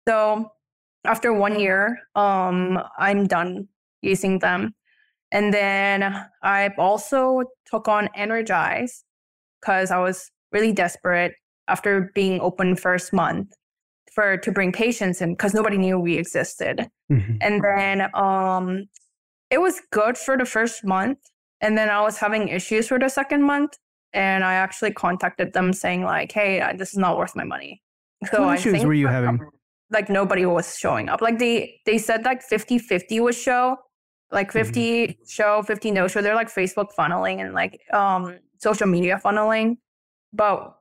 [0.09, 0.51] So
[1.05, 3.68] after one year, um, I'm done
[4.03, 4.75] using them.
[5.31, 9.04] And then I also took on Energize
[9.61, 11.35] because I was really desperate
[11.69, 13.54] after being open first month
[14.13, 16.87] for to bring patients in because nobody knew we existed.
[17.11, 17.37] Mm-hmm.
[17.40, 18.85] And then um,
[19.50, 21.19] it was good for the first month,
[21.63, 23.79] and then I was having issues for the second month,
[24.13, 27.83] and I actually contacted them saying like, "Hey, this is not worth my money."
[28.31, 29.40] So what issues were you having?
[29.90, 31.23] Like nobody was showing up.
[31.23, 33.77] Like they they said like 50-50 was show,
[34.31, 34.58] like mm-hmm.
[34.58, 35.25] 50 mm-hmm.
[35.27, 36.23] show, 50 no show.
[36.23, 39.79] They're like Facebook funneling and like um social media funneling.
[40.33, 40.75] But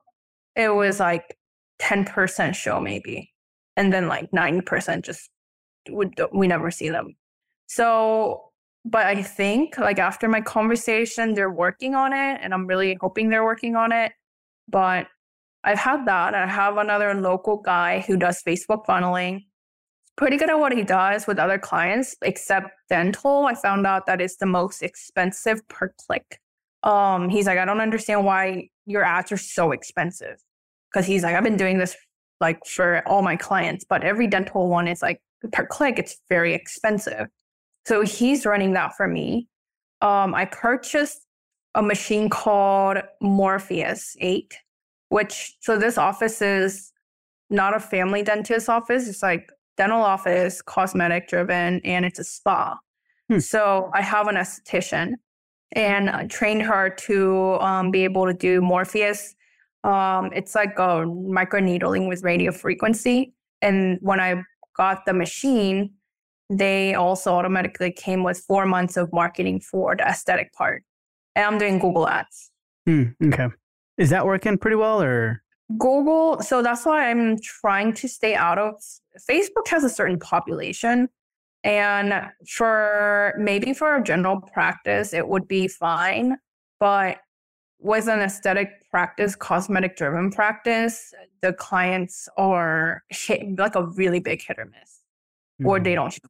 [0.56, 1.36] it was like
[1.80, 3.32] 10% show maybe
[3.76, 5.30] and then like 90% just
[5.88, 7.16] would we never see them
[7.66, 8.51] so
[8.84, 13.28] but I think like after my conversation, they're working on it and I'm really hoping
[13.28, 14.12] they're working on it.
[14.68, 15.06] But
[15.64, 16.34] I've had that.
[16.34, 19.44] I have another local guy who does Facebook funneling.
[20.16, 23.46] Pretty good at what he does with other clients, except dental.
[23.46, 26.40] I found out that it's the most expensive per click.
[26.82, 30.42] Um, he's like, I don't understand why your ads are so expensive.
[30.92, 31.96] Cause he's like, I've been doing this
[32.40, 35.22] like for all my clients, but every dental one is like
[35.52, 37.28] per click, it's very expensive.
[37.86, 39.48] So he's running that for me.
[40.00, 41.26] Um, I purchased
[41.74, 44.54] a machine called Morpheus 8,
[45.08, 46.92] which, so this office is
[47.50, 49.08] not a family dentist office.
[49.08, 52.78] It's like dental office, cosmetic driven, and it's a spa.
[53.28, 53.38] Hmm.
[53.38, 55.14] So I have an esthetician
[55.72, 59.34] and I trained her to um, be able to do Morpheus.
[59.84, 63.34] Um, it's like a microneedling with radio frequency.
[63.62, 64.42] And when I
[64.76, 65.92] got the machine,
[66.58, 70.82] they also automatically came with four months of marketing for the aesthetic part.
[71.34, 72.50] And I'm doing Google ads.
[72.86, 73.48] Hmm, okay.
[73.98, 75.42] Is that working pretty well or?
[75.78, 78.74] Google, so that's why I'm trying to stay out of
[79.28, 81.08] Facebook has a certain population.
[81.64, 86.36] And for maybe for a general practice, it would be fine.
[86.80, 87.18] But
[87.78, 94.42] with an aesthetic practice, cosmetic driven practice, the clients are hit, like a really big
[94.42, 95.00] hit or miss,
[95.60, 95.66] mm-hmm.
[95.66, 95.96] or they mm-hmm.
[95.96, 96.20] don't show.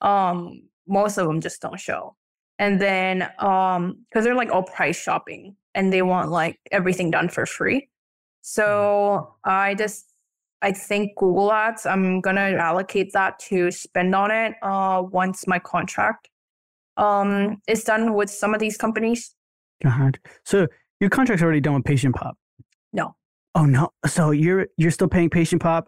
[0.00, 2.16] Um, most of them just don't show.
[2.58, 7.28] And then, um, because they're like all price shopping and they want like everything done
[7.28, 7.88] for free.
[8.42, 9.50] So mm-hmm.
[9.50, 10.06] I just,
[10.62, 15.58] I think Google Ads, I'm gonna allocate that to spend on it uh, once my
[15.58, 16.30] contract
[16.96, 19.34] um, is done with some of these companies.
[19.82, 20.18] God.
[20.44, 20.66] So
[21.00, 22.32] your contract's already done with PatientPop.
[22.92, 23.14] No.
[23.54, 23.90] Oh no.
[24.06, 25.86] So you're you're still paying PatientPop,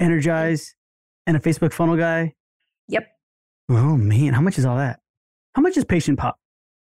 [0.00, 0.74] Energize,
[1.26, 2.34] and a Facebook funnel guy?
[2.88, 3.06] Yep.
[3.70, 4.98] Oh man, how much is all that?
[5.54, 6.32] How much is PatientPop?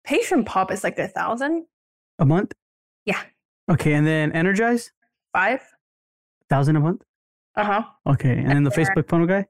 [0.04, 1.66] Patient Pop is like a thousand.
[2.18, 2.54] A month?
[3.04, 3.20] Yeah.
[3.70, 4.90] Okay, and then Energize?
[5.34, 5.60] five
[6.48, 7.02] thousand a month?
[7.54, 7.82] Uh-huh.
[8.06, 8.32] Okay.
[8.32, 9.46] And then the Facebook funnel guy?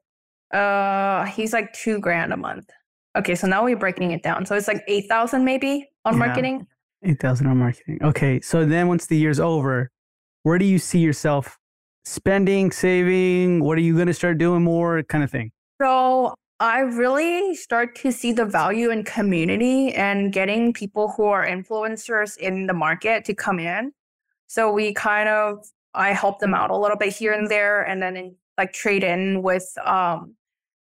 [0.55, 2.69] Uh he's like two grand a month.
[3.17, 4.45] Okay, so now we're breaking it down.
[4.45, 6.19] So it's like eight thousand maybe on yeah.
[6.19, 6.67] marketing.
[7.03, 7.99] Eight thousand on marketing.
[8.03, 9.89] Okay, so then once the year's over,
[10.43, 11.57] where do you see yourself
[12.03, 13.63] spending, saving?
[13.63, 15.51] What are you going to start doing more, kind of thing?
[15.81, 21.43] So I really start to see the value in community and getting people who are
[21.43, 23.93] influencers in the market to come in.
[24.45, 27.99] So we kind of I help them out a little bit here and there, and
[27.99, 30.35] then in, like trade in with um,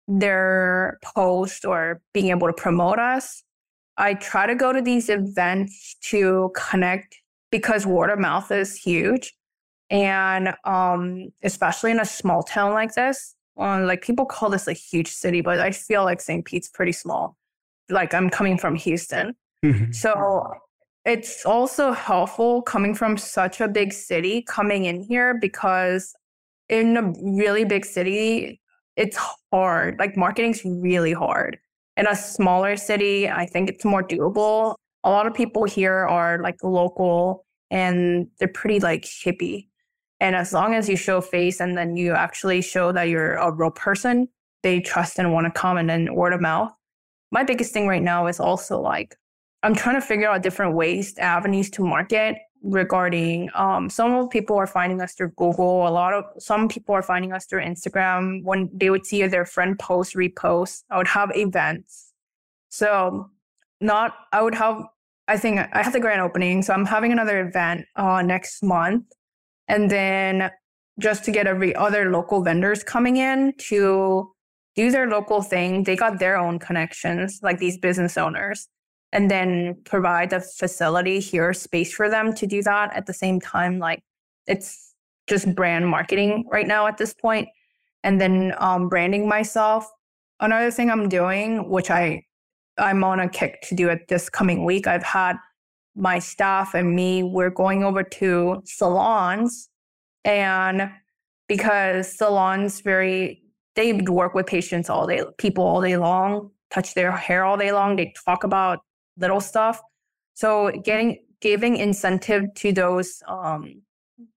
[0.07, 3.43] their post or being able to promote us.
[3.97, 7.17] I try to go to these events to connect
[7.51, 9.33] because word of mouth is huge.
[9.89, 14.73] And um, especially in a small town like this, uh, like people call this a
[14.73, 16.45] huge city, but I feel like St.
[16.45, 17.37] Pete's pretty small.
[17.89, 19.35] Like I'm coming from Houston.
[19.65, 19.93] Mm-hmm.
[19.93, 20.53] So
[21.05, 26.15] it's also helpful coming from such a big city coming in here because
[26.69, 28.61] in a really big city,
[28.97, 29.19] it's
[29.53, 29.99] hard.
[29.99, 31.59] Like marketing's really hard
[32.01, 34.75] in a smaller city, I think it's more doable.
[35.05, 39.69] A lot of people here are like local and they're pretty like hippie.
[40.21, 43.51] And as long as you show face and then you actually show that you're a
[43.51, 44.29] real person,
[44.63, 46.73] they trust and want to come and then word of mouth.
[47.33, 49.17] My biggest thing right now is also like,
[49.63, 54.67] I'm trying to figure out different ways, avenues to market regarding um, some people are
[54.67, 55.89] finding us through Google.
[55.89, 58.43] A lot of some people are finding us through Instagram.
[58.45, 62.13] When they would see their friend post, repost, I would have events.
[62.69, 63.31] So
[63.81, 64.83] not I would have
[65.29, 66.63] I think I have the grand opening.
[66.63, 69.05] So I'm having another event uh, next month.
[69.71, 70.51] And then
[70.99, 74.31] just to get every other local vendors coming in to
[74.77, 75.85] do their local thing.
[75.85, 78.69] They got their own connections, like these business owners
[79.13, 83.41] and then provide a facility here, space for them to do that at the same
[83.41, 83.79] time.
[83.79, 84.03] Like
[84.47, 84.95] it's
[85.29, 87.49] just brand marketing right now at this point,
[88.05, 89.91] and then um, branding myself.
[90.39, 92.25] Another thing I'm doing, which I
[92.79, 94.87] I'm on a kick to do it this coming week.
[94.87, 95.37] I've had
[95.95, 97.23] my staff and me.
[97.23, 99.69] We're going over to salons,
[100.25, 100.91] and
[101.49, 103.43] because salons very
[103.77, 107.73] they work with patients all day, people all day long, touch their hair all day
[107.73, 107.97] long.
[107.97, 108.81] They talk about
[109.17, 109.81] little stuff.
[110.35, 113.83] So getting giving incentive to those um,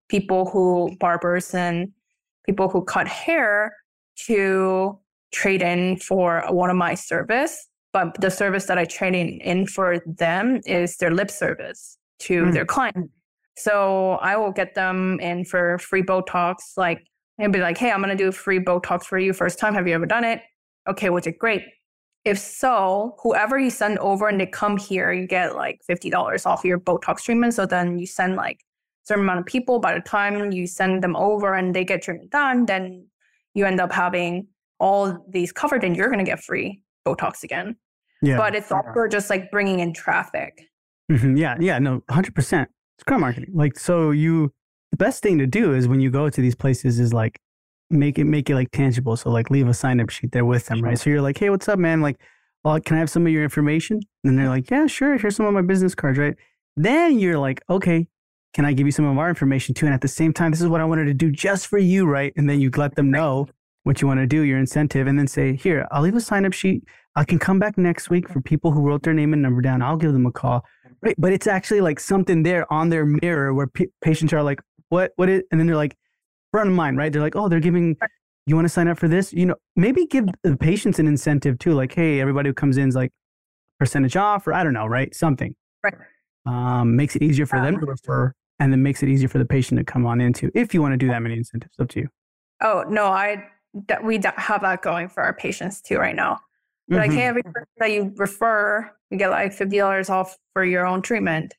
[0.08, 1.92] people who barbers and
[2.46, 3.74] people who cut hair
[4.26, 4.98] to
[5.32, 7.68] trade in for one of my service.
[7.94, 12.52] But the service that I train in, for them is their lip service to mm.
[12.52, 13.08] their client.
[13.56, 17.06] So I will get them in for free Botox, like
[17.38, 19.74] and be like, hey, I'm gonna do free Botox for you first time.
[19.74, 20.42] Have you ever done it?
[20.88, 21.62] Okay, which is great.
[22.24, 26.64] If so, whoever you send over and they come here, you get like $50 off
[26.64, 27.54] your Botox treatment.
[27.54, 29.78] So then you send like a certain amount of people.
[29.78, 33.06] By the time you send them over and they get treatment done, then
[33.52, 34.48] you end up having
[34.80, 37.76] all these covered and you're going to get free Botox again.
[38.22, 38.36] Yeah.
[38.36, 40.68] But it's also just like bringing in traffic.
[41.10, 41.36] Mm-hmm.
[41.36, 41.56] Yeah.
[41.60, 41.78] Yeah.
[41.78, 42.66] No, 100%.
[42.96, 43.50] It's crowd marketing.
[43.54, 44.52] Like, so you,
[44.90, 47.38] the best thing to do is when you go to these places is like
[47.90, 49.16] make it, make it like tangible.
[49.16, 50.98] So like leave a sign up sheet there with them, right?
[50.98, 52.00] So you're like, hey, what's up, man?
[52.00, 52.20] Like,
[52.64, 54.00] well, can I have some of your information?
[54.24, 55.18] And they're like, yeah, sure.
[55.18, 56.34] Here's some of my business cards, right?
[56.76, 58.06] Then you're like, okay,
[58.54, 59.86] can I give you some of our information too?
[59.86, 62.06] And at the same time, this is what I wanted to do just for you,
[62.06, 62.32] right?
[62.36, 63.48] And then you let them know
[63.82, 66.46] what you want to do, your incentive, and then say, here, I'll leave a sign
[66.46, 66.84] up sheet.
[67.16, 69.82] I can come back next week for people who wrote their name and number down.
[69.82, 70.64] I'll give them a call.
[71.00, 71.14] Right.
[71.18, 75.12] But it's actually like something there on their mirror where p- patients are like, what,
[75.16, 75.96] what is, and then they're like,
[76.50, 77.12] front of mind, right?
[77.12, 77.96] They're like, oh, they're giving,
[78.46, 79.32] you want to sign up for this?
[79.32, 81.72] You know, maybe give the patients an incentive too.
[81.72, 83.12] Like, hey, everybody who comes in is like
[83.78, 85.14] percentage off or I don't know, right?
[85.14, 85.54] Something.
[85.82, 85.94] Right.
[86.46, 89.44] Um, makes it easier for them to refer and then makes it easier for the
[89.44, 92.00] patient to come on into if you want to do that many incentives up to
[92.00, 92.08] you.
[92.62, 93.44] Oh, no, I,
[94.02, 96.40] we have that going for our patients too right now.
[96.90, 97.00] Mm-hmm.
[97.00, 100.86] Like, hey, every person that you refer, you get like fifty dollars off for your
[100.86, 101.54] own treatment.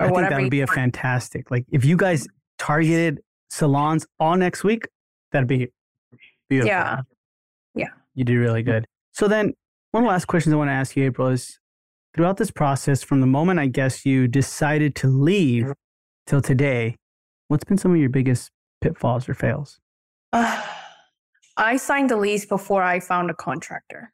[0.00, 1.50] Or I think that would be a fantastic.
[1.50, 2.26] Like, if you guys
[2.58, 3.20] targeted
[3.50, 4.88] salons all next week,
[5.30, 5.68] that'd be
[6.48, 6.68] beautiful.
[6.68, 7.02] Yeah,
[7.74, 8.86] yeah, you did really good.
[9.12, 9.54] So then,
[9.92, 11.60] one last question I want to ask you, April, is
[12.14, 15.72] throughout this process, from the moment I guess you decided to leave
[16.26, 16.96] till today,
[17.46, 18.50] what's been some of your biggest
[18.80, 19.78] pitfalls or fails?
[20.32, 20.60] Uh,
[21.56, 24.12] I signed the lease before I found a contractor.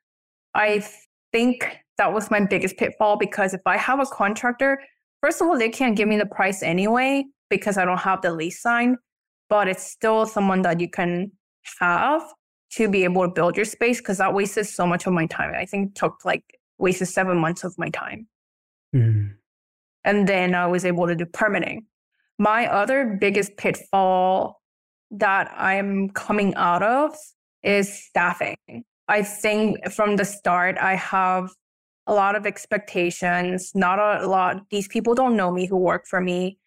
[0.55, 0.85] I
[1.33, 1.67] think
[1.99, 4.83] that was my biggest pitfall because if I have a contractor,
[5.23, 8.33] first of all, they can't give me the price anyway because I don't have the
[8.33, 8.97] lease signed,
[9.49, 11.33] but it's still someone that you can
[11.79, 12.23] have
[12.73, 15.53] to be able to build your space because that wasted so much of my time.
[15.55, 16.45] I think took like
[16.79, 18.27] wasted seven months of my time.
[18.95, 19.35] Mm.
[20.05, 21.87] And then I was able to do permitting.
[22.39, 24.63] My other biggest pitfall
[25.11, 27.15] that I'm coming out of
[27.63, 28.57] is staffing.
[29.11, 31.51] I think from the start, I have
[32.07, 33.73] a lot of expectations.
[33.75, 34.63] Not a lot.
[34.71, 36.59] These people don't know me who work for me,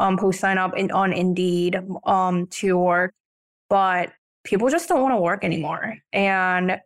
[0.00, 3.14] um, who sign up in, on Indeed um, to work,
[3.70, 5.94] but people just don't want to work anymore.
[6.12, 6.80] And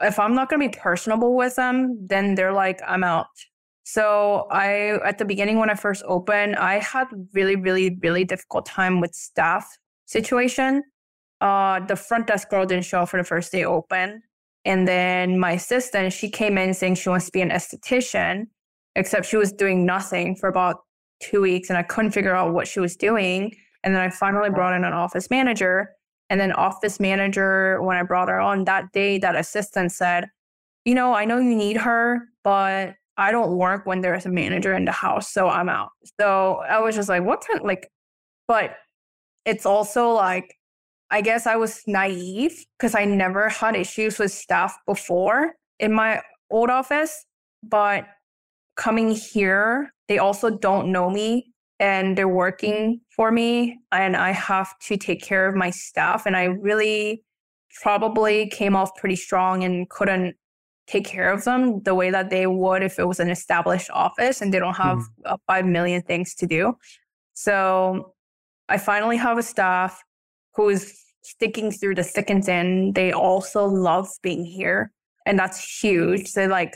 [0.00, 3.26] if I'm not going to be personable with them, then they're like, I'm out.
[3.84, 8.64] So I, at the beginning when I first opened, I had really, really, really difficult
[8.64, 9.68] time with staff
[10.06, 10.82] situation.
[11.42, 14.22] Uh, the front desk girl didn't show up for the first day open.
[14.64, 18.46] And then my assistant, she came in saying she wants to be an esthetician,
[18.96, 20.80] except she was doing nothing for about
[21.20, 23.54] two weeks and I couldn't figure out what she was doing.
[23.82, 25.90] And then I finally brought in an office manager.
[26.30, 30.28] And then office manager, when I brought her on that day, that assistant said,
[30.84, 34.74] you know, I know you need her, but I don't work when there's a manager
[34.74, 35.90] in the house, so I'm out.
[36.18, 37.88] So I was just like, what kind like,
[38.48, 38.76] but
[39.44, 40.56] it's also like
[41.10, 46.20] I guess I was naive because I never had issues with staff before in my
[46.50, 47.24] old office.
[47.62, 48.06] But
[48.76, 53.78] coming here, they also don't know me and they're working for me.
[53.92, 56.26] And I have to take care of my staff.
[56.26, 57.22] And I really
[57.82, 60.36] probably came off pretty strong and couldn't
[60.86, 64.42] take care of them the way that they would if it was an established office
[64.42, 65.38] and they don't have mm.
[65.46, 66.76] 5 million things to do.
[67.32, 68.12] So
[68.68, 70.02] I finally have a staff
[70.56, 72.92] who is sticking through the thick and thin.
[72.92, 74.92] They also love being here.
[75.26, 76.32] And that's huge.
[76.32, 76.74] They like,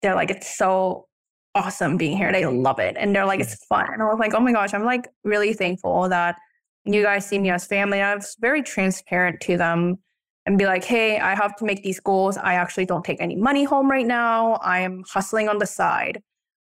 [0.00, 1.06] they're like, it's so
[1.54, 2.32] awesome being here.
[2.32, 2.96] They love it.
[2.98, 3.86] And they're like, it's fun.
[3.92, 6.36] And I was like, oh my gosh, I'm like really thankful that
[6.84, 8.00] you guys see me as family.
[8.00, 9.98] I was very transparent to them
[10.46, 12.36] and be like, hey, I have to make these goals.
[12.36, 14.54] I actually don't take any money home right now.
[14.54, 16.22] I am hustling on the side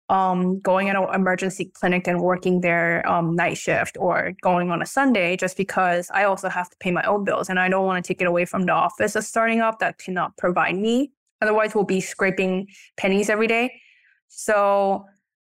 [0.10, 4.82] um, going at an emergency clinic and working their um, night shift or going on
[4.82, 7.86] a Sunday just because I also have to pay my own bills and I don't
[7.86, 11.12] want to take it away from the office that's starting up that cannot provide me.
[11.42, 13.82] Otherwise, we'll be scraping pennies every day.
[14.30, 15.06] So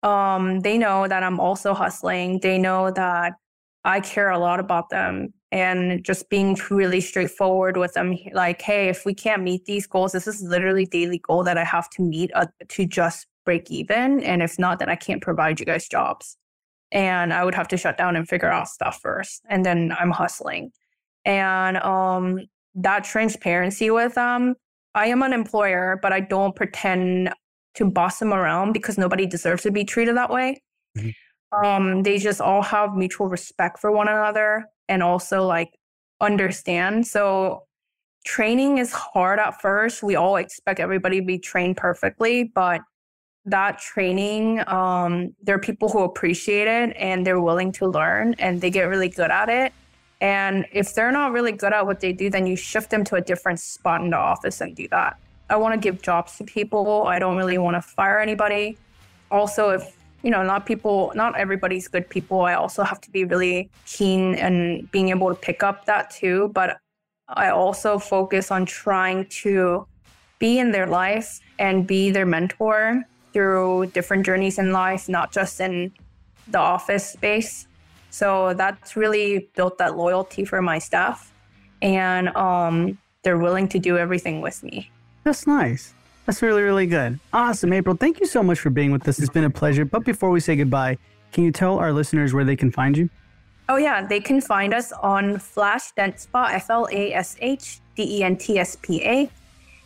[0.03, 2.39] um, they know that I'm also hustling.
[2.41, 3.33] They know that
[3.83, 8.87] I care a lot about them and just being really straightforward with them like hey
[8.87, 12.03] if we can't meet these goals this is literally daily goal that i have to
[12.03, 14.21] meet uh, to just break even.
[14.21, 16.37] And if not, then I can't provide you guys jobs.
[16.91, 19.41] And I would have to shut down and figure out stuff first.
[19.49, 20.71] And then I'm hustling.
[21.25, 22.41] And um,
[22.75, 24.53] that transparency with them,
[24.93, 27.33] I am an employer, but I don't pretend
[27.73, 30.61] to boss them around because nobody deserves to be treated that way.
[30.95, 31.65] Mm-hmm.
[31.65, 35.71] Um, they just all have mutual respect for one another and also like
[36.21, 37.07] understand.
[37.07, 37.63] So
[38.25, 40.03] training is hard at first.
[40.03, 42.81] We all expect everybody to be trained perfectly, but
[43.49, 48.61] that training, um, there are people who appreciate it and they're willing to learn and
[48.61, 49.73] they get really good at it.
[50.21, 53.15] And if they're not really good at what they do, then you shift them to
[53.15, 55.17] a different spot in the office and do that.
[55.49, 57.05] I want to give jobs to people.
[57.07, 58.77] I don't really want to fire anybody.
[59.31, 62.41] Also, if you know, not people, not everybody's good people.
[62.41, 66.51] I also have to be really keen and being able to pick up that too.
[66.53, 66.77] But
[67.29, 69.87] I also focus on trying to
[70.39, 75.59] be in their life and be their mentor through different journeys in life, not just
[75.59, 75.91] in
[76.47, 77.67] the office space.
[78.09, 81.31] So that's really built that loyalty for my staff.
[81.81, 84.89] And um, they're willing to do everything with me.
[85.23, 85.93] That's nice.
[86.25, 87.19] That's really, really good.
[87.33, 87.95] Awesome, April.
[87.95, 89.19] Thank you so much for being with us.
[89.19, 89.85] It's been a pleasure.
[89.85, 90.97] But before we say goodbye,
[91.31, 93.09] can you tell our listeners where they can find you?
[93.67, 94.05] Oh, yeah.
[94.05, 98.23] They can find us on Flash Dent Spa, F L A S H D E
[98.23, 99.29] N T S P A.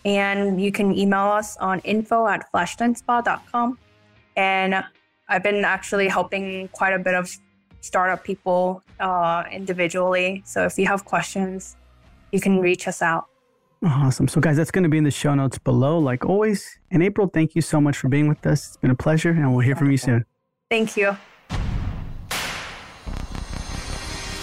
[0.05, 3.77] And you can email us on info at flashdentspa.com.
[4.35, 4.83] And
[5.29, 7.29] I've been actually helping quite a bit of
[7.81, 10.41] startup people uh, individually.
[10.45, 11.75] So if you have questions,
[12.31, 13.27] you can reach us out.
[13.85, 14.29] Awesome.
[14.29, 16.79] So, guys, that's going to be in the show notes below, like always.
[16.89, 18.67] And April, thank you so much for being with us.
[18.67, 20.25] It's been a pleasure, and we'll hear from you soon.
[20.69, 21.17] Thank you.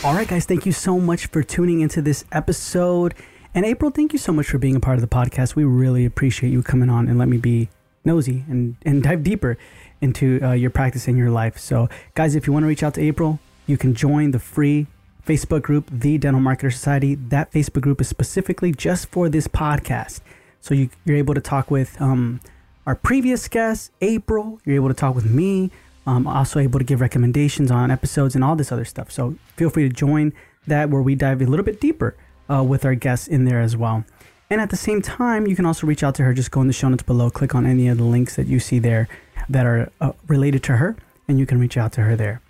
[0.05, 3.15] All right, guys, thank you so much for tuning into this episode.
[3.53, 5.57] And April, thank you so much for being a part of the podcast.
[5.57, 7.69] We really appreciate you coming on and let me be
[8.05, 9.59] nosy and, and dive deeper
[10.01, 11.59] into uh, your practice in your life.
[11.59, 14.87] So, guys, if you want to reach out to April, you can join the free
[15.27, 17.17] Facebook group, The Dental Marketer Society.
[17.17, 20.21] That Facebook group is specifically just for this podcast.
[20.61, 22.41] So you, are able to talk with um,
[22.87, 24.61] our previous guest, April.
[24.65, 25.73] You're able to talk with me.
[26.07, 29.11] Um, also able to give recommendations on episodes and all this other stuff.
[29.11, 30.33] So feel free to join
[30.67, 32.17] that where we dive a little bit deeper
[32.51, 34.05] uh, with our guests in there as well.
[34.51, 36.35] And at the same time, you can also reach out to her.
[36.35, 38.59] Just go in the show notes below, click on any of the links that you
[38.59, 39.09] see there
[39.49, 40.97] that are uh, related to her,
[41.29, 42.43] and you can reach out to her there.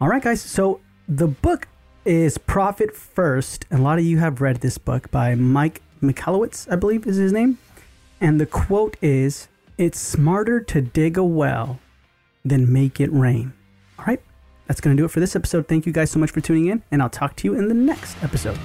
[0.00, 0.40] All right, guys.
[0.40, 1.66] So the book
[2.04, 3.66] is Profit First.
[3.70, 7.16] And a lot of you have read this book by Mike Michalowicz, I believe is
[7.16, 7.58] his name.
[8.20, 11.80] And the quote is It's smarter to dig a well
[12.44, 13.52] than make it rain.
[13.98, 14.22] All right,
[14.66, 15.68] that's going to do it for this episode.
[15.68, 17.74] Thank you guys so much for tuning in, and I'll talk to you in the
[17.74, 18.58] next episode.